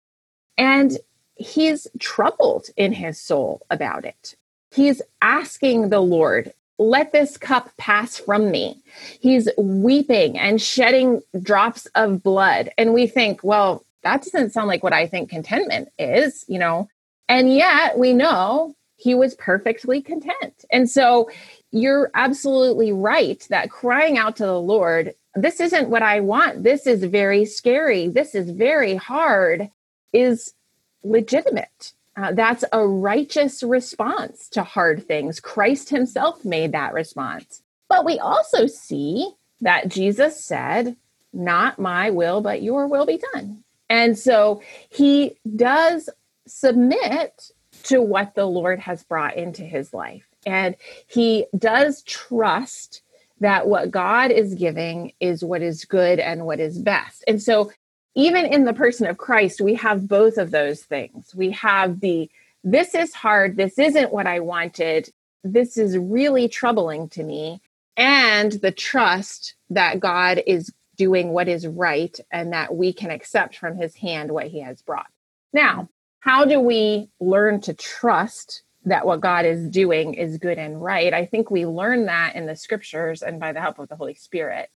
And 0.57 0.97
he's 1.35 1.87
troubled 1.99 2.69
in 2.77 2.93
his 2.93 3.21
soul 3.21 3.63
about 3.69 4.05
it. 4.05 4.37
He's 4.71 5.03
asking 5.21 5.91
the 5.91 6.01
Lord, 6.01 6.53
let 6.79 7.13
this 7.13 7.37
cup 7.37 7.71
pass 7.77 8.19
from 8.19 8.51
me. 8.51 8.83
He's 9.21 9.49
weeping 9.57 10.39
and 10.39 10.61
shedding 10.61 11.23
drops 11.43 11.87
of 11.95 12.23
blood. 12.23 12.71
And 12.77 12.93
we 12.93 13.07
think, 13.07 13.43
well, 13.43 13.85
that 14.03 14.23
doesn't 14.23 14.51
sound 14.51 14.69
like 14.69 14.83
what 14.83 14.93
I 14.93 15.07
think 15.07 15.31
contentment 15.31 15.89
is, 15.99 16.45
you 16.49 16.59
know. 16.59 16.89
And 17.29 17.53
yet 17.53 17.99
we 17.99 18.13
know 18.13 18.75
he 18.97 19.15
was 19.15 19.35
perfectly 19.35 20.01
content. 20.01 20.65
And 20.71 20.89
so 20.89 21.31
you're 21.73 22.11
absolutely 22.15 22.93
right 22.93 23.45
that 23.51 23.71
crying 23.71 24.17
out 24.17 24.37
to 24.37 24.47
the 24.47 24.61
Lord, 24.61 25.15
this 25.35 25.61
isn't 25.61 25.91
what 25.91 26.03
I 26.03 26.21
want. 26.21 26.63
This 26.63 26.87
is 26.87 27.05
very 27.05 27.45
scary. 27.45 28.09
This 28.09 28.35
is 28.35 28.51
very 28.51 28.95
hard, 28.95 29.71
is 30.13 30.55
legitimate. 31.03 31.93
Uh, 32.17 32.33
that's 32.33 32.65
a 32.73 32.87
righteous 32.87 33.63
response 33.63 34.49
to 34.49 34.63
hard 34.63 35.07
things. 35.07 35.39
Christ 35.39 35.91
himself 35.91 36.45
made 36.45 36.73
that 36.73 36.95
response. 36.95 37.63
But 37.89 38.05
we 38.05 38.19
also 38.19 38.67
see 38.67 39.31
that 39.61 39.89
Jesus 39.89 40.43
said, 40.43 40.97
Not 41.33 41.79
my 41.79 42.11
will, 42.11 42.41
but 42.41 42.63
your 42.63 42.87
will 42.87 43.07
be 43.07 43.21
done. 43.35 43.63
And 43.89 44.19
so 44.19 44.63
he 44.89 45.37
does 45.55 46.09
submit 46.47 47.51
to 47.85 48.01
what 48.01 48.35
the 48.35 48.47
Lord 48.47 48.81
has 48.81 49.05
brought 49.05 49.37
into 49.37 49.63
his 49.63 49.93
life. 49.93 50.27
And 50.45 50.77
he 51.07 51.47
does 51.57 52.03
trust 52.03 53.03
that 53.41 53.69
what 53.69 53.91
God 53.91 54.31
is 54.31 54.55
giving 54.55 55.13
is 55.21 55.45
what 55.45 55.63
is 55.63 55.85
good 55.85 56.19
and 56.19 56.47
what 56.47 56.61
is 56.61 56.79
best. 56.79 57.23
And 57.29 57.43
so, 57.43 57.71
even 58.17 58.47
in 58.47 58.65
the 58.65 58.73
person 58.73 59.07
of 59.07 59.19
Christ, 59.19 59.61
we 59.61 59.75
have 59.75 60.09
both 60.09 60.39
of 60.39 60.51
those 60.51 60.83
things. 60.83 61.35
We 61.35 61.51
have 61.53 62.01
the 62.01 62.29
this 62.65 62.97
is 62.97 63.15
hard, 63.15 63.57
this 63.57 63.79
isn't 63.79 64.13
what 64.13 64.27
I 64.27 64.41
wanted, 64.41 65.09
this 65.45 65.77
is 65.77 65.97
really 65.97 66.49
troubling 66.49 67.09
to 67.11 67.23
me, 67.23 67.61
and 67.97 68.53
the 68.53 68.73
trust 68.73 69.55
that 69.71 70.01
God 70.01 70.43
is 70.47 70.73
doing 70.97 71.29
what 71.29 71.47
is 71.47 71.67
right 71.67 72.19
and 72.33 72.53
that 72.53 72.75
we 72.75 72.93
can 72.93 73.11
accept 73.11 73.57
from 73.57 73.77
his 73.77 73.95
hand 73.95 74.33
what 74.33 74.47
he 74.47 74.61
has 74.61 74.83
brought. 74.83 75.07
Now, 75.53 75.89
how 76.21 76.45
do 76.45 76.59
we 76.59 77.11
learn 77.21 77.61
to 77.61 77.75
trust 77.75 78.63
that 78.87 79.07
what 79.07 79.21
God 79.21 79.45
is 79.45 79.69
doing 79.69 80.15
is 80.15 80.39
good 80.39 80.59
and 80.59 80.83
right? 80.83 81.13
I 81.13 81.27
think 81.27 81.51
we 81.51 81.67
learn 81.67 82.07
that 82.07 82.35
in 82.35 82.47
the 82.47 82.57
scriptures 82.57 83.23
and 83.23 83.39
by 83.39 83.53
the 83.53 83.61
help 83.61 83.79
of 83.79 83.89
the 83.89 83.97
Holy 83.97 84.15
Spirit. 84.15 84.71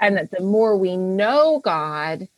And 0.00 0.16
that 0.16 0.30
the 0.30 0.42
more 0.42 0.76
we 0.76 0.96
know 0.96 1.60
God 1.62 2.28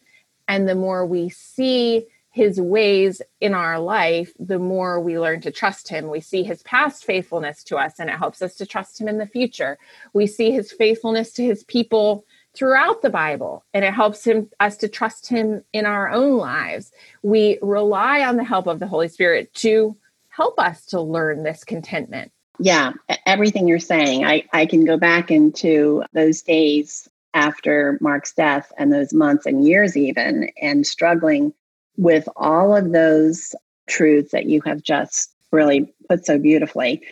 and 0.49 0.69
the 0.69 0.75
more 0.75 1.07
we 1.07 1.29
see 1.29 2.07
his 2.31 2.61
ways 2.61 3.21
in 3.41 3.55
our 3.55 3.79
life, 3.79 4.33
the 4.39 4.59
more 4.59 5.01
we 5.01 5.19
learn 5.19 5.41
to 5.41 5.51
trust 5.51 5.89
him. 5.89 6.09
We 6.09 6.21
see 6.21 6.43
his 6.43 6.63
past 6.63 7.05
faithfulness 7.05 7.65
to 7.65 7.77
us, 7.77 7.99
and 7.99 8.09
it 8.09 8.17
helps 8.17 8.43
us 8.43 8.55
to 8.57 8.67
trust 8.67 9.01
him 9.01 9.09
in 9.09 9.19
the 9.19 9.27
future. 9.27 9.79
We 10.13 10.27
see 10.27 10.51
his 10.51 10.71
faithfulness 10.73 11.33
to 11.35 11.45
his 11.45 11.65
people 11.65 12.25
throughout 12.55 13.03
the 13.03 13.11
Bible, 13.11 13.65
and 13.75 13.85
it 13.85 13.93
helps 13.93 14.25
him 14.25 14.51
us 14.61 14.77
to 14.79 14.89
trust 14.89 15.29
him 15.29 15.63
in 15.73 15.87
our 15.87 16.11
own 16.11 16.37
lives. 16.37 16.93
We 17.23 17.59
rely 17.63 18.23
on 18.23 18.37
the 18.37 18.45
help 18.45 18.67
of 18.67 18.79
the 18.79 18.87
Holy 18.87 19.09
Spirit 19.09 19.53
to 19.55 19.97
help 20.29 20.59
us 20.59 20.87
to 20.87 21.01
learn 21.01 21.43
this 21.43 21.65
contentment. 21.65 22.31
Yeah, 22.61 22.93
everything 23.27 23.69
you're 23.69 23.79
saying, 23.79 24.25
I, 24.25 24.45
I 24.53 24.67
can 24.67 24.85
go 24.85 24.97
back 24.97 25.31
into 25.31 26.05
those 26.13 26.43
days 26.43 27.09
after 27.35 27.99
Mark's 28.01 28.33
death 28.33 28.73
and 28.79 28.93
those 28.93 29.13
months 29.13 29.47
and 29.47 29.67
years, 29.67 29.97
even, 29.97 30.51
and 30.61 30.87
struggling 30.87 31.53
with 31.97 32.29
all 32.37 32.77
of 32.77 32.93
those 32.93 33.55
truths 33.89 34.33
that 34.33 34.47
you 34.47 34.61
have 34.63 34.83
just 34.83 35.33
really 35.53 35.93
put 36.09 36.25
so 36.25 36.39
beautifully. 36.39 37.03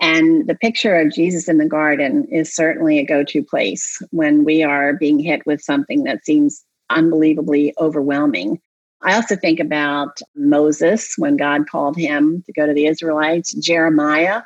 And 0.00 0.48
the 0.48 0.54
picture 0.54 0.96
of 0.96 1.12
Jesus 1.12 1.48
in 1.48 1.58
the 1.58 1.66
garden 1.66 2.26
is 2.30 2.54
certainly 2.54 2.98
a 2.98 3.06
go 3.06 3.22
to 3.24 3.44
place 3.44 4.02
when 4.10 4.44
we 4.44 4.62
are 4.62 4.94
being 4.94 5.18
hit 5.18 5.46
with 5.46 5.60
something 5.60 6.04
that 6.04 6.24
seems 6.24 6.64
unbelievably 6.90 7.74
overwhelming. 7.78 8.60
I 9.02 9.14
also 9.14 9.36
think 9.36 9.60
about 9.60 10.20
Moses 10.34 11.14
when 11.18 11.36
God 11.36 11.68
called 11.68 11.96
him 11.96 12.42
to 12.46 12.52
go 12.52 12.66
to 12.66 12.72
the 12.72 12.86
Israelites, 12.86 13.52
Jeremiah, 13.54 14.42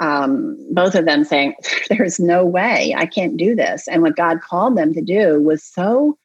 um, 0.00 0.56
both 0.72 0.94
of 0.94 1.04
them 1.04 1.24
saying, 1.24 1.54
There's 1.88 2.18
no 2.18 2.44
way 2.44 2.94
I 2.96 3.06
can't 3.06 3.36
do 3.36 3.54
this. 3.54 3.88
And 3.88 4.02
what 4.02 4.16
God 4.16 4.40
called 4.40 4.76
them 4.76 4.94
to 4.94 5.02
do 5.02 5.40
was 5.40 5.62
so 5.62 6.18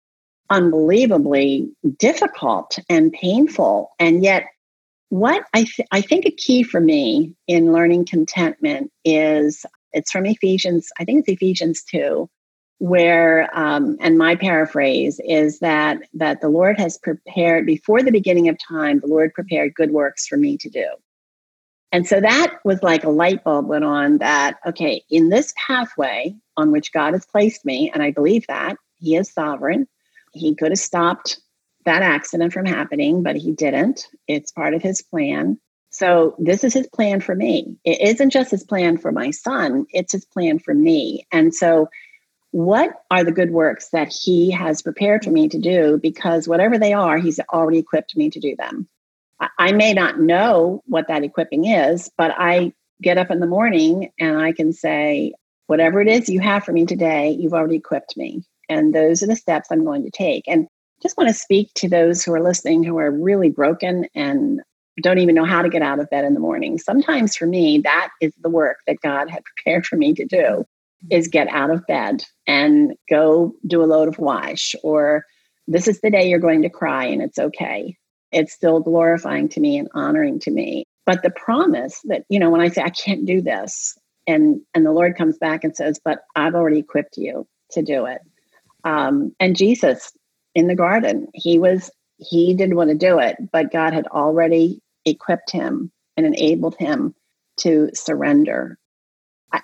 unbelievably 0.49 1.69
difficult 1.97 2.80
and 2.89 3.12
painful. 3.12 3.91
And 3.99 4.23
yet, 4.23 4.45
what 5.10 5.43
I, 5.53 5.63
th- 5.63 5.88
I 5.91 6.01
think 6.01 6.25
a 6.25 6.32
key 6.32 6.63
for 6.63 6.82
me 6.82 7.36
in 7.47 7.71
learning 7.73 8.06
contentment 8.06 8.91
is 9.06 9.65
it's 9.93 10.12
from 10.12 10.25
Ephesians, 10.25 10.89
I 10.99 11.06
think 11.06 11.19
it's 11.19 11.30
Ephesians 11.30 11.84
2, 11.89 12.30
where 12.80 13.49
um, 13.58 13.97
and 13.99 14.17
my 14.17 14.36
paraphrase 14.36 15.19
is 15.25 15.60
that 15.60 15.97
that 16.13 16.41
the 16.41 16.49
lord 16.49 16.80
has 16.80 16.97
prepared 16.99 17.65
before 17.65 18.03
the 18.03 18.12
beginning 18.12 18.49
of 18.49 18.58
time 18.60 18.99
the 18.99 19.08
lord 19.08 19.34
prepared 19.34 19.73
good 19.73 19.91
works 19.91 20.27
for 20.27 20.38
me 20.38 20.58
to 20.58 20.69
do 20.69 20.86
and 21.91 22.06
so 22.06 22.19
that 22.19 22.58
was 22.63 22.84
like 22.84 23.04
a 23.04 23.10
light 23.10 23.43
bulb 23.43 23.67
went 23.67 23.84
on 23.84 24.17
that 24.19 24.58
okay 24.65 25.04
in 25.10 25.30
this 25.30 25.54
pathway 25.58 26.36
on 26.56 26.71
which 26.71 26.91
god 26.91 27.13
has 27.13 27.26
placed 27.26 27.65
me 27.65 27.91
and 27.93 28.04
i 28.04 28.12
believe 28.12 28.45
that 28.47 28.78
he 29.00 29.15
is 29.15 29.32
sovereign 29.32 29.88
he 30.34 30.56
could 30.56 30.71
have 30.71 30.80
stopped 30.80 31.39
that 31.88 32.04
accident 32.04 32.54
from 32.54 32.65
happening, 32.65 33.23
but 33.23 33.36
he 33.36 33.52
didn't. 33.52 34.08
It's 34.28 34.52
part 34.52 34.73
of 34.73 34.84
his 34.84 35.02
plan. 35.02 35.58
So, 35.89 36.36
this 36.38 36.63
is 36.63 36.73
his 36.73 36.88
plan 36.88 37.21
for 37.21 37.34
me. 37.34 37.78
It 37.86 38.02
isn't 38.02 38.30
just 38.30 38.52
his 38.52 38.63
plan 38.63 38.97
for 38.97 39.12
my 39.12 39.32
son, 39.32 39.88
it's 39.91 40.12
his 40.12 40.26
plan 40.26 40.60
for 40.60 40.73
me. 40.73 41.26
And 41.32 41.56
so, 41.56 41.88
what 42.52 42.91
are 43.10 43.23
the 43.23 43.32
good 43.32 43.52
works 43.52 43.89
that 43.89 44.10
he 44.10 44.52
has 44.52 44.82
prepared 44.82 45.23
for 45.23 45.32
me 45.32 45.47
to 45.50 45.58
do? 45.58 45.97
Because 46.02 46.47
whatever 46.47 46.78
they 46.78 46.93
are, 46.93 47.17
he's 47.17 47.39
already 47.52 47.80
equipped 47.80 48.17
me 48.17 48.30
to 48.30 48.39
do 48.39 48.56
them. 48.58 48.88
I 49.58 49.71
may 49.71 49.93
not 49.93 50.19
know 50.19 50.82
what 50.86 51.08
that 51.08 51.23
equipping 51.23 51.65
is, 51.65 52.10
but 52.17 52.34
I 52.38 52.73
get 53.02 53.17
up 53.17 53.30
in 53.30 53.39
the 53.39 53.47
morning 53.47 54.12
and 54.19 54.39
I 54.39 54.52
can 54.52 54.73
say, 54.73 55.34
whatever 55.67 56.02
it 56.02 56.08
is 56.08 56.30
you 56.30 56.39
have 56.39 56.63
for 56.63 56.71
me 56.71 56.86
today, 56.86 57.32
you've 57.32 57.54
already 57.54 57.76
equipped 57.76 58.17
me. 58.17 58.43
And 58.69 58.93
those 58.93 59.21
are 59.21 59.28
the 59.28 59.36
steps 59.36 59.69
I'm 59.71 59.86
going 59.86 60.04
to 60.04 60.10
take. 60.10 60.45
And 60.47 60.67
just 61.02 61.17
want 61.17 61.30
to 61.30 61.34
speak 61.34 61.71
to 61.76 61.88
those 61.88 62.23
who 62.23 62.34
are 62.34 62.41
listening 62.41 62.84
who 62.84 62.97
are 62.97 63.12
really 63.12 63.50
broken 63.50 64.08
and 64.15 64.62
don't 65.04 65.19
even 65.19 65.36
know 65.36 65.45
how 65.45 65.62
to 65.62 65.69
get 65.69 65.84
out 65.84 66.00
of 66.00 66.10
bed 66.10 66.26
in 66.26 66.34
the 66.34 66.39
morning. 66.39 66.80
Sometimes 66.80 67.36
for 67.36 67.45
me, 67.45 67.80
that 67.84 68.10
is 68.19 68.34
the 68.41 68.50
work 68.50 68.78
that 68.88 69.02
God 69.02 69.30
had 69.30 69.43
prepared 69.56 69.86
for 69.86 69.95
me 69.95 70.13
to 70.15 70.26
do 70.26 70.65
is 71.12 71.28
get 71.28 71.47
out 71.50 71.69
of 71.69 71.86
bed 71.86 72.23
and 72.47 72.93
go 73.08 73.54
do 73.67 73.84
a 73.84 73.86
load 73.86 74.08
of 74.08 74.17
wash 74.17 74.73
or 74.84 75.23
this 75.67 75.88
is 75.88 76.02
the 76.02 76.10
day 76.10 76.28
you're 76.28 76.39
going 76.39 76.63
to 76.63 76.69
cry 76.69 77.06
and 77.06 77.21
it's 77.21 77.38
okay. 77.38 77.95
It's 78.32 78.54
still 78.54 78.80
glorifying 78.80 79.50
to 79.50 79.60
me 79.60 79.78
and 79.78 79.90
honoring 79.94 80.40
to 80.42 80.52
me. 80.52 80.86
But 81.06 81.24
the 81.24 81.32
promise 81.32 82.02
that, 82.06 82.26
you 82.30 82.40
know, 82.40 82.50
when 82.50 82.62
I 82.62 82.70
say 82.70 82.82
I 82.82 82.90
can't 82.90 83.26
do 83.26 83.42
this 83.42 83.98
and 84.28 84.62
and 84.74 84.86
the 84.86 84.92
Lord 84.92 85.18
comes 85.18 85.38
back 85.38 85.63
and 85.63 85.76
says, 85.76 86.00
"But 86.04 86.20
I've 86.36 86.56
already 86.56 86.80
equipped 86.80 87.18
you 87.18 87.48
to 87.72 87.82
do 87.82 88.06
it." 88.06 88.22
Um, 88.84 89.36
and 89.40 89.56
Jesus 89.56 90.12
in 90.58 90.68
the 90.68 90.76
garden. 90.76 91.28
He 91.34 91.60
was 91.60 91.92
he 92.18 92.56
didn't 92.56 92.76
want 92.76 92.90
to 92.90 92.96
do 92.96 93.20
it, 93.20 93.38
but 93.52 93.72
God 93.72 93.94
had 93.94 94.08
already 94.08 94.82
equipped 95.06 95.52
him 95.52 95.92
and 96.18 96.26
enabled 96.26 96.76
him 96.78 97.13
to 97.58 97.92
surrender. 97.94 98.78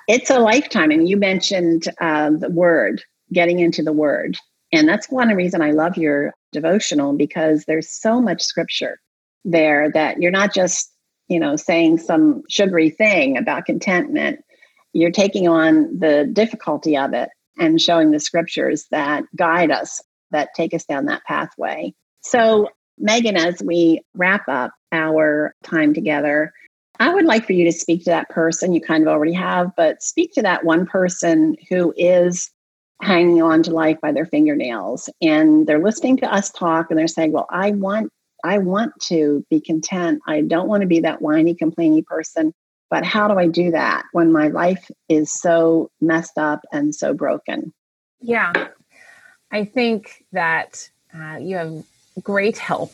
It's 0.07 0.29
a 0.29 0.39
lifetime, 0.39 0.91
and 0.91 1.09
you 1.09 1.17
mentioned 1.17 1.85
uh, 1.99 2.29
the 2.29 2.49
word, 2.49 3.03
getting 3.33 3.59
into 3.59 3.81
the 3.81 3.91
word, 3.91 4.37
and 4.73 4.89
that's 4.89 5.09
one 5.09 5.29
reason 5.29 5.61
I 5.61 5.71
love 5.71 5.97
your 5.97 6.33
devotional 6.51 7.13
because 7.13 7.63
there's 7.65 7.89
so 7.89 8.19
much 8.19 8.41
scripture 8.41 8.99
there 9.45 9.91
that 9.91 10.19
you're 10.19 10.31
not 10.31 10.53
just 10.53 10.91
you 11.29 11.39
know 11.39 11.55
saying 11.55 11.99
some 11.99 12.43
sugary 12.49 12.89
thing 12.89 13.37
about 13.37 13.65
contentment. 13.65 14.43
You're 14.91 15.11
taking 15.11 15.47
on 15.47 15.97
the 15.97 16.29
difficulty 16.31 16.97
of 16.97 17.13
it 17.13 17.29
and 17.57 17.79
showing 17.79 18.11
the 18.11 18.19
scriptures 18.19 18.85
that 18.91 19.23
guide 19.35 19.71
us 19.71 20.01
that 20.31 20.49
take 20.55 20.73
us 20.73 20.85
down 20.85 21.05
that 21.05 21.23
pathway. 21.25 21.93
So, 22.21 22.69
Megan, 22.97 23.37
as 23.37 23.61
we 23.63 24.01
wrap 24.15 24.47
up 24.47 24.71
our 24.91 25.53
time 25.63 25.93
together, 25.93 26.51
I 26.99 27.13
would 27.13 27.25
like 27.25 27.45
for 27.45 27.53
you 27.53 27.65
to 27.65 27.71
speak 27.71 28.03
to 28.05 28.11
that 28.11 28.29
person. 28.29 28.73
You 28.73 28.81
kind 28.81 29.03
of 29.03 29.07
already 29.07 29.33
have, 29.33 29.71
but 29.75 30.01
speak 30.01 30.31
to 30.33 30.41
that 30.43 30.63
one 30.63 30.85
person 30.85 31.55
who 31.69 31.93
is 31.97 32.49
hanging 33.03 33.41
on 33.41 33.63
to 33.63 33.71
life 33.71 33.99
by 34.01 34.11
their 34.11 34.25
fingernails 34.25 35.09
and 35.21 35.67
they're 35.67 35.83
listening 35.83 36.17
to 36.17 36.33
us 36.33 36.49
talk 36.51 36.87
and 36.89 36.97
they're 36.97 37.07
saying, 37.07 37.31
Well, 37.31 37.47
I 37.49 37.71
want 37.71 38.11
I 38.43 38.57
want 38.57 38.93
to 39.03 39.45
be 39.49 39.61
content. 39.61 40.21
I 40.27 40.41
don't 40.41 40.67
want 40.67 40.81
to 40.81 40.87
be 40.87 40.99
that 41.01 41.21
whiny, 41.21 41.55
complaining 41.55 42.03
person. 42.03 42.53
But 42.89 43.05
how 43.05 43.27
do 43.27 43.39
I 43.39 43.47
do 43.47 43.71
that 43.71 44.03
when 44.11 44.31
my 44.31 44.49
life 44.49 44.91
is 45.09 45.31
so 45.31 45.89
messed 46.01 46.37
up 46.37 46.61
and 46.71 46.93
so 46.93 47.13
broken? 47.13 47.73
Yeah, 48.19 48.53
I 49.51 49.65
think 49.65 50.23
that 50.31 50.89
uh, 51.15 51.37
you 51.37 51.55
have 51.55 51.83
great 52.21 52.57
help, 52.57 52.93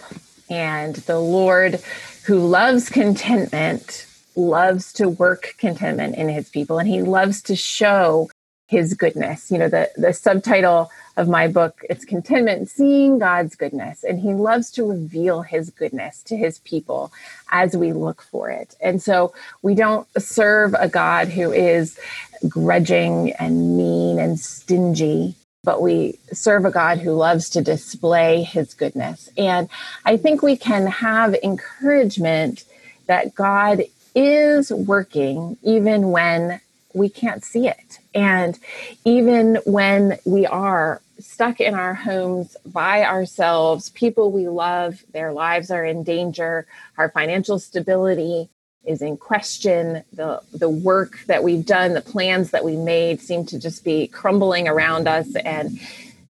and 0.50 0.96
the 0.96 1.20
Lord, 1.20 1.82
who 2.26 2.40
loves 2.40 2.90
contentment, 2.90 4.06
loves 4.36 4.94
to 4.94 5.10
work 5.10 5.56
contentment 5.58 6.16
in 6.16 6.30
his 6.30 6.50
people, 6.50 6.80
and 6.80 6.88
he 6.88 7.02
loves 7.02 7.42
to 7.44 7.56
show 7.56 8.30
his 8.70 8.94
goodness. 8.94 9.50
You 9.50 9.58
know, 9.58 9.68
the, 9.68 9.90
the 9.98 10.14
subtitle 10.14 10.92
of 11.18 11.28
my 11.28 11.48
book, 11.48 11.84
it's 11.90 12.06
contentment, 12.06 12.70
seeing 12.70 13.18
God's 13.18 13.56
goodness. 13.56 14.04
And 14.04 14.20
he 14.20 14.36
loves 14.36 14.70
to 14.74 14.88
reveal 14.88 15.42
his 15.42 15.72
goodness 15.72 16.22
to 16.24 16.38
his 16.38 16.60
people 16.60 17.12
as 17.52 17.76
we 17.76 17.94
look 17.94 18.22
for 18.22 18.52
it. 18.52 18.76
And 18.80 19.02
so 19.02 19.34
we 19.64 19.74
don't 19.74 20.08
serve 20.22 20.76
a 20.78 20.88
God 20.88 21.30
who 21.30 21.52
is 21.52 22.00
grudging 22.48 23.32
and 23.34 23.76
mean 23.76 24.20
and 24.20 24.40
stingy, 24.40 25.34
but 25.64 25.82
we 25.82 26.20
serve 26.32 26.64
a 26.64 26.72
God 26.72 27.00
who 27.00 27.14
loves 27.14 27.50
to 27.50 27.62
display 27.62 28.44
his 28.44 28.76
goodness. 28.76 29.30
And 29.36 29.68
I 30.06 30.16
think 30.16 30.44
we 30.44 30.56
can 30.56 30.86
have 30.86 31.34
encouragement 31.42 32.66
that 33.08 33.34
God 33.34 33.86
is 34.14 34.72
working 34.72 35.58
even 35.64 36.12
when 36.12 36.62
we 36.94 37.10
can't 37.10 37.44
see 37.44 37.68
it. 37.68 37.99
And 38.14 38.58
even 39.06 39.60
when 39.66 40.18
we 40.26 40.46
are 40.46 41.02
stuck 41.20 41.60
in 41.60 41.74
our 41.74 41.94
homes 41.94 42.56
by 42.66 43.04
ourselves, 43.04 43.90
people 43.90 44.32
we 44.32 44.48
love, 44.48 45.04
their 45.14 45.32
lives 45.32 45.70
are 45.70 45.84
in 45.84 46.04
danger, 46.04 46.66
our 46.98 47.10
financial 47.10 47.60
stability 47.60 48.50
is 48.86 49.02
in 49.02 49.18
question, 49.18 50.04
the, 50.14 50.42
the 50.54 50.70
work 50.70 51.20
that 51.28 51.44
we've 51.44 51.66
done, 51.66 51.94
the 51.94 52.02
plans 52.02 52.52
that 52.52 52.64
we 52.64 52.76
made 52.76 53.22
seem 53.22 53.46
to 53.46 53.60
just 53.60 53.84
be 53.84 54.08
crumbling 54.08 54.68
around 54.68 55.08
us. 55.08 55.36
And 55.36 55.80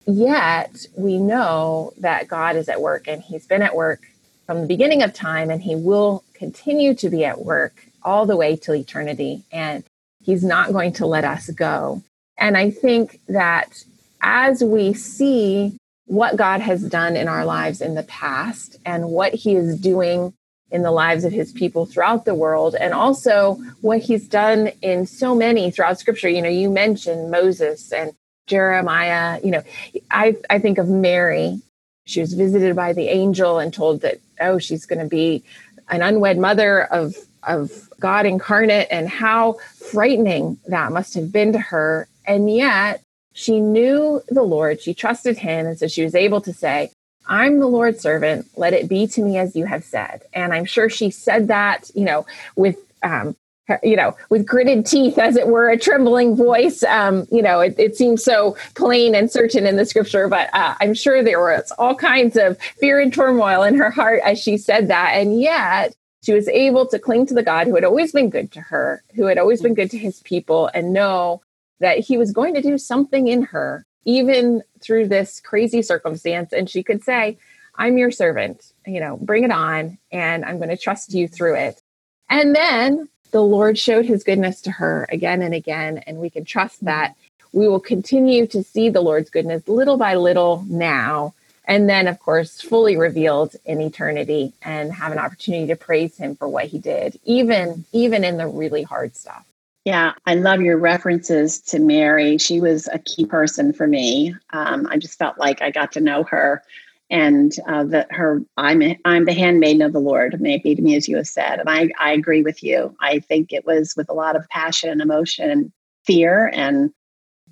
yet 0.05 0.85
we 0.95 1.17
know 1.17 1.93
that 1.97 2.27
God 2.27 2.55
is 2.55 2.69
at 2.69 2.81
work 2.81 3.07
and 3.07 3.21
He's 3.21 3.45
been 3.45 3.61
at 3.61 3.75
work 3.75 4.01
from 4.45 4.61
the 4.61 4.67
beginning 4.67 5.03
of 5.03 5.13
time 5.13 5.49
and 5.49 5.61
He 5.61 5.75
will 5.75 6.23
continue 6.33 6.93
to 6.95 7.09
be 7.09 7.25
at 7.25 7.43
work 7.43 7.85
all 8.01 8.25
the 8.25 8.37
way 8.37 8.55
till 8.55 8.75
eternity. 8.75 9.43
And 9.51 9.83
He's 10.27 10.43
not 10.43 10.73
going 10.73 10.91
to 10.93 11.05
let 11.05 11.23
us 11.23 11.49
go. 11.51 12.03
And 12.37 12.57
I 12.57 12.69
think 12.69 13.21
that 13.29 13.85
as 14.21 14.61
we 14.61 14.93
see 14.93 15.77
what 16.05 16.35
God 16.35 16.59
has 16.59 16.83
done 16.83 17.15
in 17.15 17.29
our 17.29 17.45
lives 17.45 17.79
in 17.79 17.95
the 17.95 18.03
past 18.03 18.75
and 18.85 19.09
what 19.09 19.33
He 19.33 19.55
is 19.55 19.79
doing 19.79 20.33
in 20.69 20.83
the 20.83 20.91
lives 20.91 21.23
of 21.23 21.31
His 21.31 21.53
people 21.53 21.85
throughout 21.85 22.25
the 22.25 22.35
world, 22.35 22.75
and 22.75 22.93
also 22.93 23.55
what 23.79 23.99
He's 23.99 24.27
done 24.27 24.71
in 24.81 25.05
so 25.05 25.33
many 25.33 25.71
throughout 25.71 25.97
Scripture. 25.97 26.27
You 26.27 26.41
know, 26.41 26.49
you 26.49 26.69
mentioned 26.69 27.31
Moses 27.31 27.93
and 27.93 28.11
Jeremiah. 28.47 29.39
You 29.41 29.51
know, 29.51 29.63
I, 30.11 30.35
I 30.49 30.59
think 30.59 30.77
of 30.77 30.89
Mary. 30.89 31.61
She 32.03 32.19
was 32.19 32.33
visited 32.33 32.75
by 32.75 32.91
the 32.91 33.07
angel 33.07 33.59
and 33.59 33.73
told 33.73 34.01
that, 34.01 34.19
oh, 34.41 34.59
she's 34.59 34.85
going 34.85 34.99
to 34.99 35.07
be 35.07 35.45
an 35.87 36.01
unwed 36.01 36.37
mother 36.37 36.83
of 36.83 37.15
of 37.47 37.89
God 37.99 38.25
incarnate 38.25 38.87
and 38.91 39.09
how 39.09 39.57
frightening 39.91 40.59
that 40.67 40.91
must 40.91 41.13
have 41.15 41.31
been 41.31 41.53
to 41.53 41.59
her. 41.59 42.07
And 42.25 42.53
yet 42.53 43.01
she 43.33 43.59
knew 43.59 44.21
the 44.29 44.43
Lord, 44.43 44.81
she 44.81 44.93
trusted 44.93 45.37
him. 45.37 45.65
And 45.65 45.77
so 45.77 45.87
she 45.87 46.03
was 46.03 46.15
able 46.15 46.41
to 46.41 46.53
say, 46.53 46.91
I'm 47.27 47.59
the 47.59 47.67
Lord's 47.67 48.01
servant. 48.01 48.47
Let 48.55 48.73
it 48.73 48.87
be 48.87 49.07
to 49.07 49.21
me 49.21 49.37
as 49.37 49.55
you 49.55 49.65
have 49.65 49.83
said. 49.83 50.21
And 50.33 50.53
I'm 50.53 50.65
sure 50.65 50.89
she 50.89 51.09
said 51.09 51.49
that, 51.49 51.91
you 51.93 52.05
know, 52.05 52.25
with, 52.55 52.77
um, 53.03 53.35
you 53.83 53.97
know, 53.97 54.15
with 54.29 54.45
gritted 54.45 54.85
teeth, 54.85 55.17
as 55.17 55.35
it 55.35 55.47
were, 55.47 55.69
a 55.69 55.77
trembling 55.77 56.35
voice. 56.35 56.83
Um, 56.83 57.27
you 57.29 57.41
know, 57.41 57.59
it, 57.59 57.75
it 57.77 57.97
seems 57.97 58.23
so 58.23 58.55
plain 58.75 59.13
and 59.13 59.29
certain 59.29 59.67
in 59.67 59.75
the 59.75 59.85
scripture, 59.85 60.29
but 60.29 60.49
uh, 60.53 60.75
I'm 60.79 60.93
sure 60.93 61.21
there 61.21 61.41
was 61.41 61.71
all 61.77 61.95
kinds 61.95 62.37
of 62.37 62.57
fear 62.79 62.99
and 62.99 63.13
turmoil 63.13 63.63
in 63.63 63.75
her 63.75 63.91
heart 63.91 64.21
as 64.23 64.39
she 64.39 64.57
said 64.57 64.87
that. 64.87 65.11
And 65.15 65.39
yet, 65.39 65.93
she 66.27 66.33
was 66.33 66.49
able 66.49 66.85
to 66.85 66.99
cling 66.99 67.25
to 67.25 67.33
the 67.33 67.41
God 67.41 67.67
who 67.67 67.75
had 67.75 67.85
always 67.85 68.11
been 68.11 68.29
good 68.29 68.51
to 68.51 68.59
her, 68.59 69.01
who 69.15 69.27
had 69.27 69.37
always 69.37 69.61
been 69.61 69.73
good 69.73 69.89
to 69.91 69.97
his 69.97 70.19
people, 70.23 70.69
and 70.73 70.91
know 70.91 71.41
that 71.79 71.99
he 71.99 72.17
was 72.17 72.33
going 72.33 72.53
to 72.53 72.61
do 72.61 72.77
something 72.77 73.29
in 73.29 73.43
her, 73.43 73.85
even 74.03 74.61
through 74.81 75.07
this 75.07 75.39
crazy 75.39 75.81
circumstance. 75.81 76.51
And 76.51 76.69
she 76.69 76.83
could 76.83 77.01
say, 77.01 77.37
I'm 77.75 77.97
your 77.97 78.11
servant, 78.11 78.73
you 78.85 78.99
know, 78.99 79.15
bring 79.15 79.45
it 79.45 79.51
on, 79.51 79.99
and 80.11 80.43
I'm 80.43 80.57
going 80.57 80.67
to 80.67 80.75
trust 80.75 81.13
you 81.13 81.29
through 81.29 81.55
it. 81.55 81.81
And 82.29 82.53
then 82.53 83.07
the 83.31 83.41
Lord 83.41 83.79
showed 83.79 84.03
his 84.03 84.25
goodness 84.25 84.59
to 84.63 84.71
her 84.71 85.07
again 85.09 85.41
and 85.41 85.53
again, 85.53 85.99
and 85.99 86.17
we 86.17 86.29
can 86.29 86.43
trust 86.43 86.83
that 86.83 87.15
we 87.53 87.69
will 87.69 87.79
continue 87.79 88.47
to 88.47 88.63
see 88.63 88.89
the 88.89 88.99
Lord's 88.99 89.29
goodness 89.29 89.65
little 89.69 89.95
by 89.95 90.15
little 90.15 90.65
now 90.67 91.33
and 91.67 91.89
then 91.89 92.07
of 92.07 92.19
course 92.19 92.61
fully 92.61 92.97
revealed 92.97 93.55
in 93.65 93.81
eternity 93.81 94.53
and 94.63 94.91
have 94.91 95.11
an 95.11 95.19
opportunity 95.19 95.67
to 95.67 95.75
praise 95.75 96.17
him 96.17 96.35
for 96.35 96.47
what 96.47 96.65
he 96.65 96.79
did 96.79 97.19
even 97.23 97.85
even 97.91 98.23
in 98.23 98.37
the 98.37 98.47
really 98.47 98.83
hard 98.83 99.15
stuff 99.15 99.45
yeah 99.85 100.13
i 100.25 100.33
love 100.33 100.61
your 100.61 100.77
references 100.77 101.59
to 101.59 101.79
mary 101.79 102.37
she 102.37 102.59
was 102.59 102.87
a 102.91 102.99
key 102.99 103.25
person 103.25 103.73
for 103.73 103.87
me 103.87 104.33
um, 104.51 104.87
i 104.89 104.97
just 104.97 105.17
felt 105.17 105.37
like 105.37 105.61
i 105.61 105.69
got 105.69 105.91
to 105.91 106.01
know 106.01 106.23
her 106.23 106.63
and 107.09 107.53
uh, 107.67 107.83
that 107.85 108.11
her 108.11 108.41
I'm 108.57 108.81
I'm 109.05 109.25
the 109.25 109.33
handmaiden 109.33 109.81
of 109.81 109.93
the 109.93 109.99
Lord. 109.99 110.39
May 110.41 110.55
it 110.55 110.63
be 110.63 110.75
to 110.75 110.81
me 110.81 110.95
as 110.95 111.07
you 111.07 111.17
have 111.17 111.27
said, 111.27 111.59
and 111.59 111.69
I 111.69 111.89
I 111.99 112.11
agree 112.11 112.41
with 112.41 112.63
you. 112.63 112.95
I 112.99 113.19
think 113.19 113.53
it 113.53 113.65
was 113.65 113.95
with 113.95 114.09
a 114.09 114.13
lot 114.13 114.35
of 114.35 114.47
passion 114.49 114.89
and 114.89 115.01
emotion, 115.01 115.49
and 115.49 115.71
fear, 116.05 116.51
and 116.53 116.91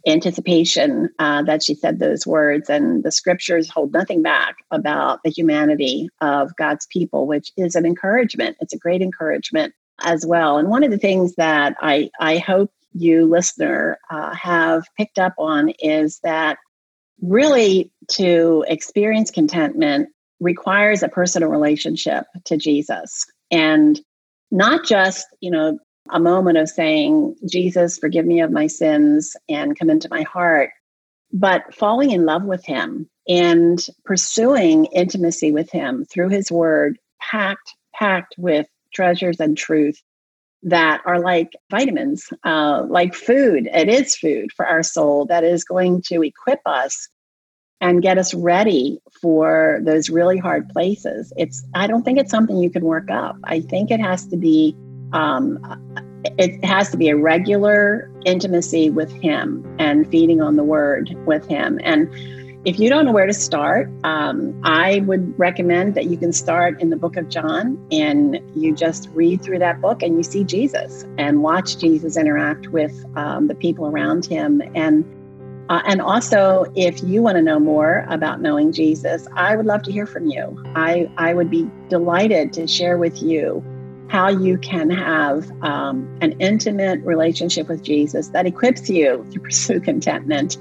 anticipation 0.08 1.10
uh, 1.20 1.42
that 1.44 1.64
she 1.64 1.76
said 1.76 2.00
those 2.00 2.28
words. 2.28 2.70
And 2.70 3.04
the 3.04 3.12
scriptures 3.12 3.70
hold 3.70 3.94
nothing 3.94 4.22
back 4.22 4.56
about 4.72 5.22
the 5.24 5.32
humanity 5.32 6.10
of 6.22 6.56
God's 6.56 6.86
people, 6.88 7.28
which 7.28 7.52
is 7.58 7.76
an 7.76 7.86
encouragement. 7.86 8.58
It's 8.60 8.74
a 8.74 8.78
great 8.78 9.02
encouragement 9.02 9.74
as 10.04 10.26
well. 10.26 10.58
And 10.58 10.70
one 10.70 10.84
of 10.84 10.92
the 10.92 10.98
things 10.98 11.36
that 11.36 11.76
I, 11.82 12.10
I 12.20 12.38
hope 12.38 12.72
you, 12.94 13.26
listener, 13.26 13.98
uh, 14.10 14.34
have 14.36 14.86
picked 14.98 15.20
up 15.20 15.34
on 15.38 15.70
is 15.80 16.20
that 16.24 16.58
really 17.22 17.92
to 18.10 18.66
experience 18.68 19.32
contentment 19.32 20.10
requires 20.40 21.02
a 21.02 21.10
personal 21.10 21.50
relationship 21.50 22.26
to 22.46 22.58
Jesus. 22.58 23.26
And 23.52 24.00
not 24.52 24.86
just, 24.86 25.26
you 25.40 25.50
know, 25.50 25.80
a 26.10 26.20
moment 26.20 26.58
of 26.58 26.70
saying, 26.70 27.36
Jesus, 27.48 27.98
forgive 27.98 28.26
me 28.26 28.42
of 28.42 28.52
my 28.52 28.68
sins 28.68 29.36
and 29.50 29.78
come 29.78 29.90
into 29.90 30.10
my 30.10 30.22
heart, 30.24 30.72
but 31.32 31.74
falling 31.74 32.12
in 32.12 32.26
love 32.26 32.44
with 32.44 32.66
Him 32.66 33.10
and 33.28 33.86
pursuing 34.04 34.86
intimacy 34.86 35.52
with 35.52 35.72
Him 35.72 36.06
through 36.06 36.30
His 36.30 36.52
Word, 36.52 36.98
packed, 37.20 37.74
packed 37.94 38.36
with 38.38 38.68
treasures 38.94 39.40
and 39.40 39.58
truth 39.58 40.02
that 40.64 41.02
are 41.06 41.20
like 41.20 41.54
vitamins, 41.70 42.30
uh, 42.44 42.84
like 42.88 43.14
food. 43.14 43.70
It 43.72 43.88
is 43.88 44.16
food 44.16 44.52
for 44.52 44.66
our 44.66 44.84
soul 44.84 45.26
that 45.28 45.44
is 45.44 45.64
going 45.64 46.02
to 46.08 46.24
equip 46.24 46.60
us 46.66 47.08
and 47.82 48.02
get 48.02 48.18
us 48.18 48.34
ready 48.34 49.00
for 49.22 49.80
those 49.84 50.10
really 50.10 50.38
hard 50.38 50.70
places. 50.70 51.32
It's 51.38 51.64
I 51.76 51.88
don't 51.88 52.04
think 52.04 52.18
it's 52.18 52.32
something 52.32 52.58
you 52.58 52.70
can 52.70 52.84
work 52.84 53.12
up. 53.12 53.38
I 53.44 53.62
think 53.62 53.92
it 53.92 54.00
has 54.00 54.26
to 54.28 54.38
be 54.38 54.76
um, 55.16 55.58
it 56.38 56.64
has 56.64 56.90
to 56.92 56.98
be 56.98 57.10
a 57.10 57.16
regular 57.16 58.12
intimacy 58.26 58.90
with 58.90 59.12
him 59.12 59.66
and 59.80 60.10
feeding 60.12 60.42
on 60.42 60.58
the 60.58 60.64
word 60.64 61.16
with 61.26 61.48
him 61.48 61.80
and 61.84 62.10
if 62.66 62.80
you 62.80 62.90
don't 62.90 63.06
know 63.06 63.12
where 63.12 63.28
to 63.28 63.34
start 63.34 63.88
um, 64.04 64.60
i 64.64 65.00
would 65.02 65.38
recommend 65.40 65.96
that 65.96 66.06
you 66.06 66.18
can 66.18 66.34
start 66.34 66.80
in 66.82 66.90
the 66.90 66.98
book 66.98 67.16
of 67.16 67.30
john 67.30 67.78
and 67.92 68.40
you 68.56 68.76
just 68.76 69.10
read 69.14 69.42
through 69.42 69.60
that 69.60 69.80
book 69.82 70.04
and 70.04 70.18
you 70.18 70.24
see 70.24 70.44
jesus 70.44 71.06
and 71.18 71.42
watch 71.42 71.78
jesus 71.78 72.18
interact 72.18 72.68
with 72.70 73.06
um, 73.16 73.48
the 73.48 73.56
people 73.56 73.88
around 73.88 74.26
him 74.26 74.62
and 74.76 75.06
uh, 75.68 75.82
and 75.88 76.00
also, 76.00 76.72
if 76.76 77.02
you 77.02 77.24
want 77.24 77.38
to 77.38 77.42
know 77.42 77.60
more 77.60 78.06
about 78.08 78.40
knowing 78.40 78.72
Jesus, 78.72 79.28
I 79.36 79.56
would 79.56 79.66
love 79.66 79.82
to 79.84 79.92
hear 79.92 80.06
from 80.06 80.28
you. 80.28 80.64
I, 80.76 81.10
I 81.18 81.34
would 81.34 81.50
be 81.50 81.68
delighted 81.90 82.54
to 82.54 82.68
share 82.68 83.00
with 83.00 83.20
you 83.24 83.64
how 84.08 84.30
you 84.30 84.58
can 84.58 84.90
have 84.90 85.50
um, 85.64 86.18
an 86.22 86.34
intimate 86.40 87.02
relationship 87.02 87.68
with 87.68 87.82
Jesus 87.82 88.30
that 88.30 88.46
equips 88.46 88.90
you 88.90 89.26
to 89.32 89.40
pursue 89.40 89.80
contentment. 89.82 90.58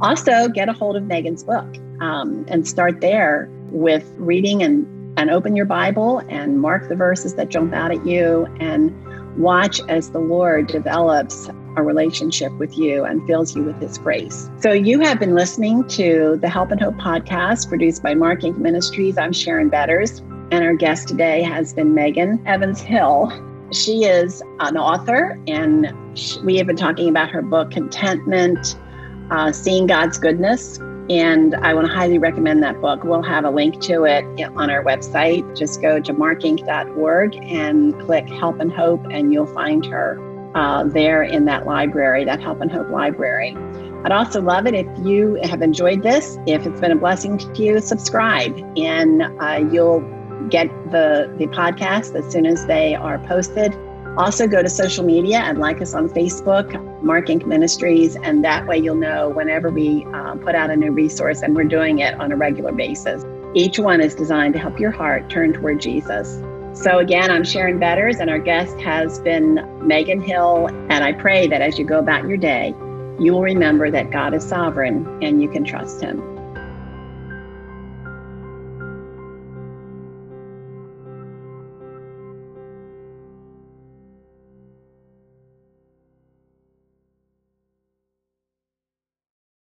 Also, 0.00 0.48
get 0.48 0.68
a 0.68 0.72
hold 0.72 0.96
of 0.96 1.04
Megan's 1.04 1.44
book 1.44 1.66
um, 2.00 2.44
and 2.48 2.66
start 2.66 3.00
there 3.00 3.48
with 3.70 4.10
reading 4.16 4.62
and, 4.62 4.86
and 5.18 5.30
open 5.30 5.56
your 5.56 5.66
Bible 5.66 6.22
and 6.28 6.60
mark 6.60 6.88
the 6.88 6.96
verses 6.96 7.34
that 7.34 7.48
jump 7.48 7.74
out 7.74 7.90
at 7.90 8.04
you 8.06 8.46
and 8.60 8.94
watch 9.36 9.80
as 9.88 10.10
the 10.10 10.18
Lord 10.18 10.66
develops 10.68 11.48
a 11.76 11.82
relationship 11.82 12.52
with 12.52 12.78
you 12.78 13.04
and 13.04 13.26
fills 13.26 13.54
you 13.54 13.62
with 13.62 13.78
his 13.82 13.98
grace. 13.98 14.48
So, 14.60 14.72
you 14.72 15.00
have 15.00 15.20
been 15.20 15.34
listening 15.34 15.86
to 15.88 16.38
the 16.40 16.48
Help 16.48 16.70
and 16.70 16.80
Hope 16.80 16.94
podcast 16.94 17.68
produced 17.68 18.02
by 18.02 18.14
Mark 18.14 18.40
Inc. 18.40 18.56
Ministries. 18.56 19.18
I'm 19.18 19.34
Sharon 19.34 19.68
Betters. 19.68 20.22
And 20.52 20.64
our 20.64 20.74
guest 20.74 21.08
today 21.08 21.42
has 21.42 21.74
been 21.74 21.92
Megan 21.92 22.40
Evans 22.46 22.80
Hill. 22.80 23.32
She 23.72 24.04
is 24.04 24.40
an 24.60 24.76
author, 24.76 25.40
and 25.48 25.92
we 26.44 26.56
have 26.56 26.68
been 26.68 26.76
talking 26.76 27.08
about 27.08 27.30
her 27.30 27.42
book, 27.42 27.72
Contentment 27.72 28.78
uh, 29.32 29.50
Seeing 29.50 29.88
God's 29.88 30.18
Goodness. 30.18 30.78
And 31.10 31.56
I 31.56 31.74
want 31.74 31.88
to 31.88 31.92
highly 31.92 32.18
recommend 32.18 32.62
that 32.62 32.80
book. 32.80 33.02
We'll 33.02 33.22
have 33.22 33.44
a 33.44 33.50
link 33.50 33.80
to 33.82 34.04
it 34.04 34.24
on 34.56 34.70
our 34.70 34.84
website. 34.84 35.56
Just 35.56 35.82
go 35.82 35.98
to 35.98 36.14
markinc.org 36.14 37.36
and 37.42 37.98
click 38.00 38.28
Help 38.28 38.60
and 38.60 38.72
Hope, 38.72 39.04
and 39.10 39.32
you'll 39.32 39.46
find 39.46 39.84
her 39.86 40.16
uh, 40.54 40.84
there 40.84 41.24
in 41.24 41.44
that 41.46 41.66
library, 41.66 42.24
that 42.24 42.40
Help 42.40 42.60
and 42.60 42.70
Hope 42.70 42.88
library. 42.90 43.56
I'd 44.04 44.12
also 44.12 44.40
love 44.40 44.68
it 44.68 44.74
if 44.74 44.86
you 45.04 45.40
have 45.42 45.60
enjoyed 45.60 46.04
this. 46.04 46.38
If 46.46 46.66
it's 46.66 46.80
been 46.80 46.92
a 46.92 46.96
blessing 46.96 47.38
to 47.38 47.62
you, 47.62 47.80
subscribe, 47.80 48.56
and 48.76 49.24
uh, 49.40 49.68
you'll 49.72 50.00
get 50.50 50.68
the 50.90 51.32
the 51.38 51.46
podcast 51.48 52.14
as 52.14 52.30
soon 52.32 52.46
as 52.46 52.66
they 52.66 52.94
are 52.94 53.18
posted. 53.20 53.74
Also, 54.16 54.46
go 54.46 54.62
to 54.62 54.68
social 54.70 55.04
media 55.04 55.38
and 55.38 55.58
like 55.58 55.82
us 55.82 55.92
on 55.92 56.08
Facebook, 56.08 57.02
Mark 57.02 57.26
Inc. 57.26 57.44
Ministries, 57.44 58.16
and 58.16 58.42
that 58.44 58.66
way 58.66 58.78
you'll 58.78 58.94
know 58.94 59.28
whenever 59.28 59.68
we 59.68 60.06
uh, 60.14 60.34
put 60.36 60.54
out 60.54 60.70
a 60.70 60.76
new 60.76 60.90
resource, 60.90 61.42
and 61.42 61.54
we're 61.54 61.64
doing 61.64 61.98
it 61.98 62.14
on 62.18 62.32
a 62.32 62.36
regular 62.36 62.72
basis. 62.72 63.24
Each 63.54 63.78
one 63.78 64.00
is 64.00 64.14
designed 64.14 64.54
to 64.54 64.60
help 64.60 64.80
your 64.80 64.90
heart 64.90 65.28
turn 65.28 65.52
toward 65.52 65.80
Jesus. 65.80 66.42
So, 66.72 66.98
again, 66.98 67.30
I'm 67.30 67.44
Sharon 67.44 67.78
Betters, 67.78 68.16
and 68.16 68.30
our 68.30 68.38
guest 68.38 68.78
has 68.80 69.18
been 69.20 69.66
Megan 69.86 70.20
Hill. 70.20 70.68
And 70.90 71.04
I 71.04 71.12
pray 71.12 71.46
that 71.46 71.60
as 71.60 71.78
you 71.78 71.84
go 71.84 71.98
about 71.98 72.26
your 72.26 72.36
day, 72.36 72.74
you 73.18 73.32
will 73.32 73.42
remember 73.42 73.90
that 73.90 74.10
God 74.10 74.34
is 74.34 74.46
sovereign 74.46 75.22
and 75.22 75.40
you 75.40 75.48
can 75.48 75.64
trust 75.64 76.02
Him. 76.02 76.35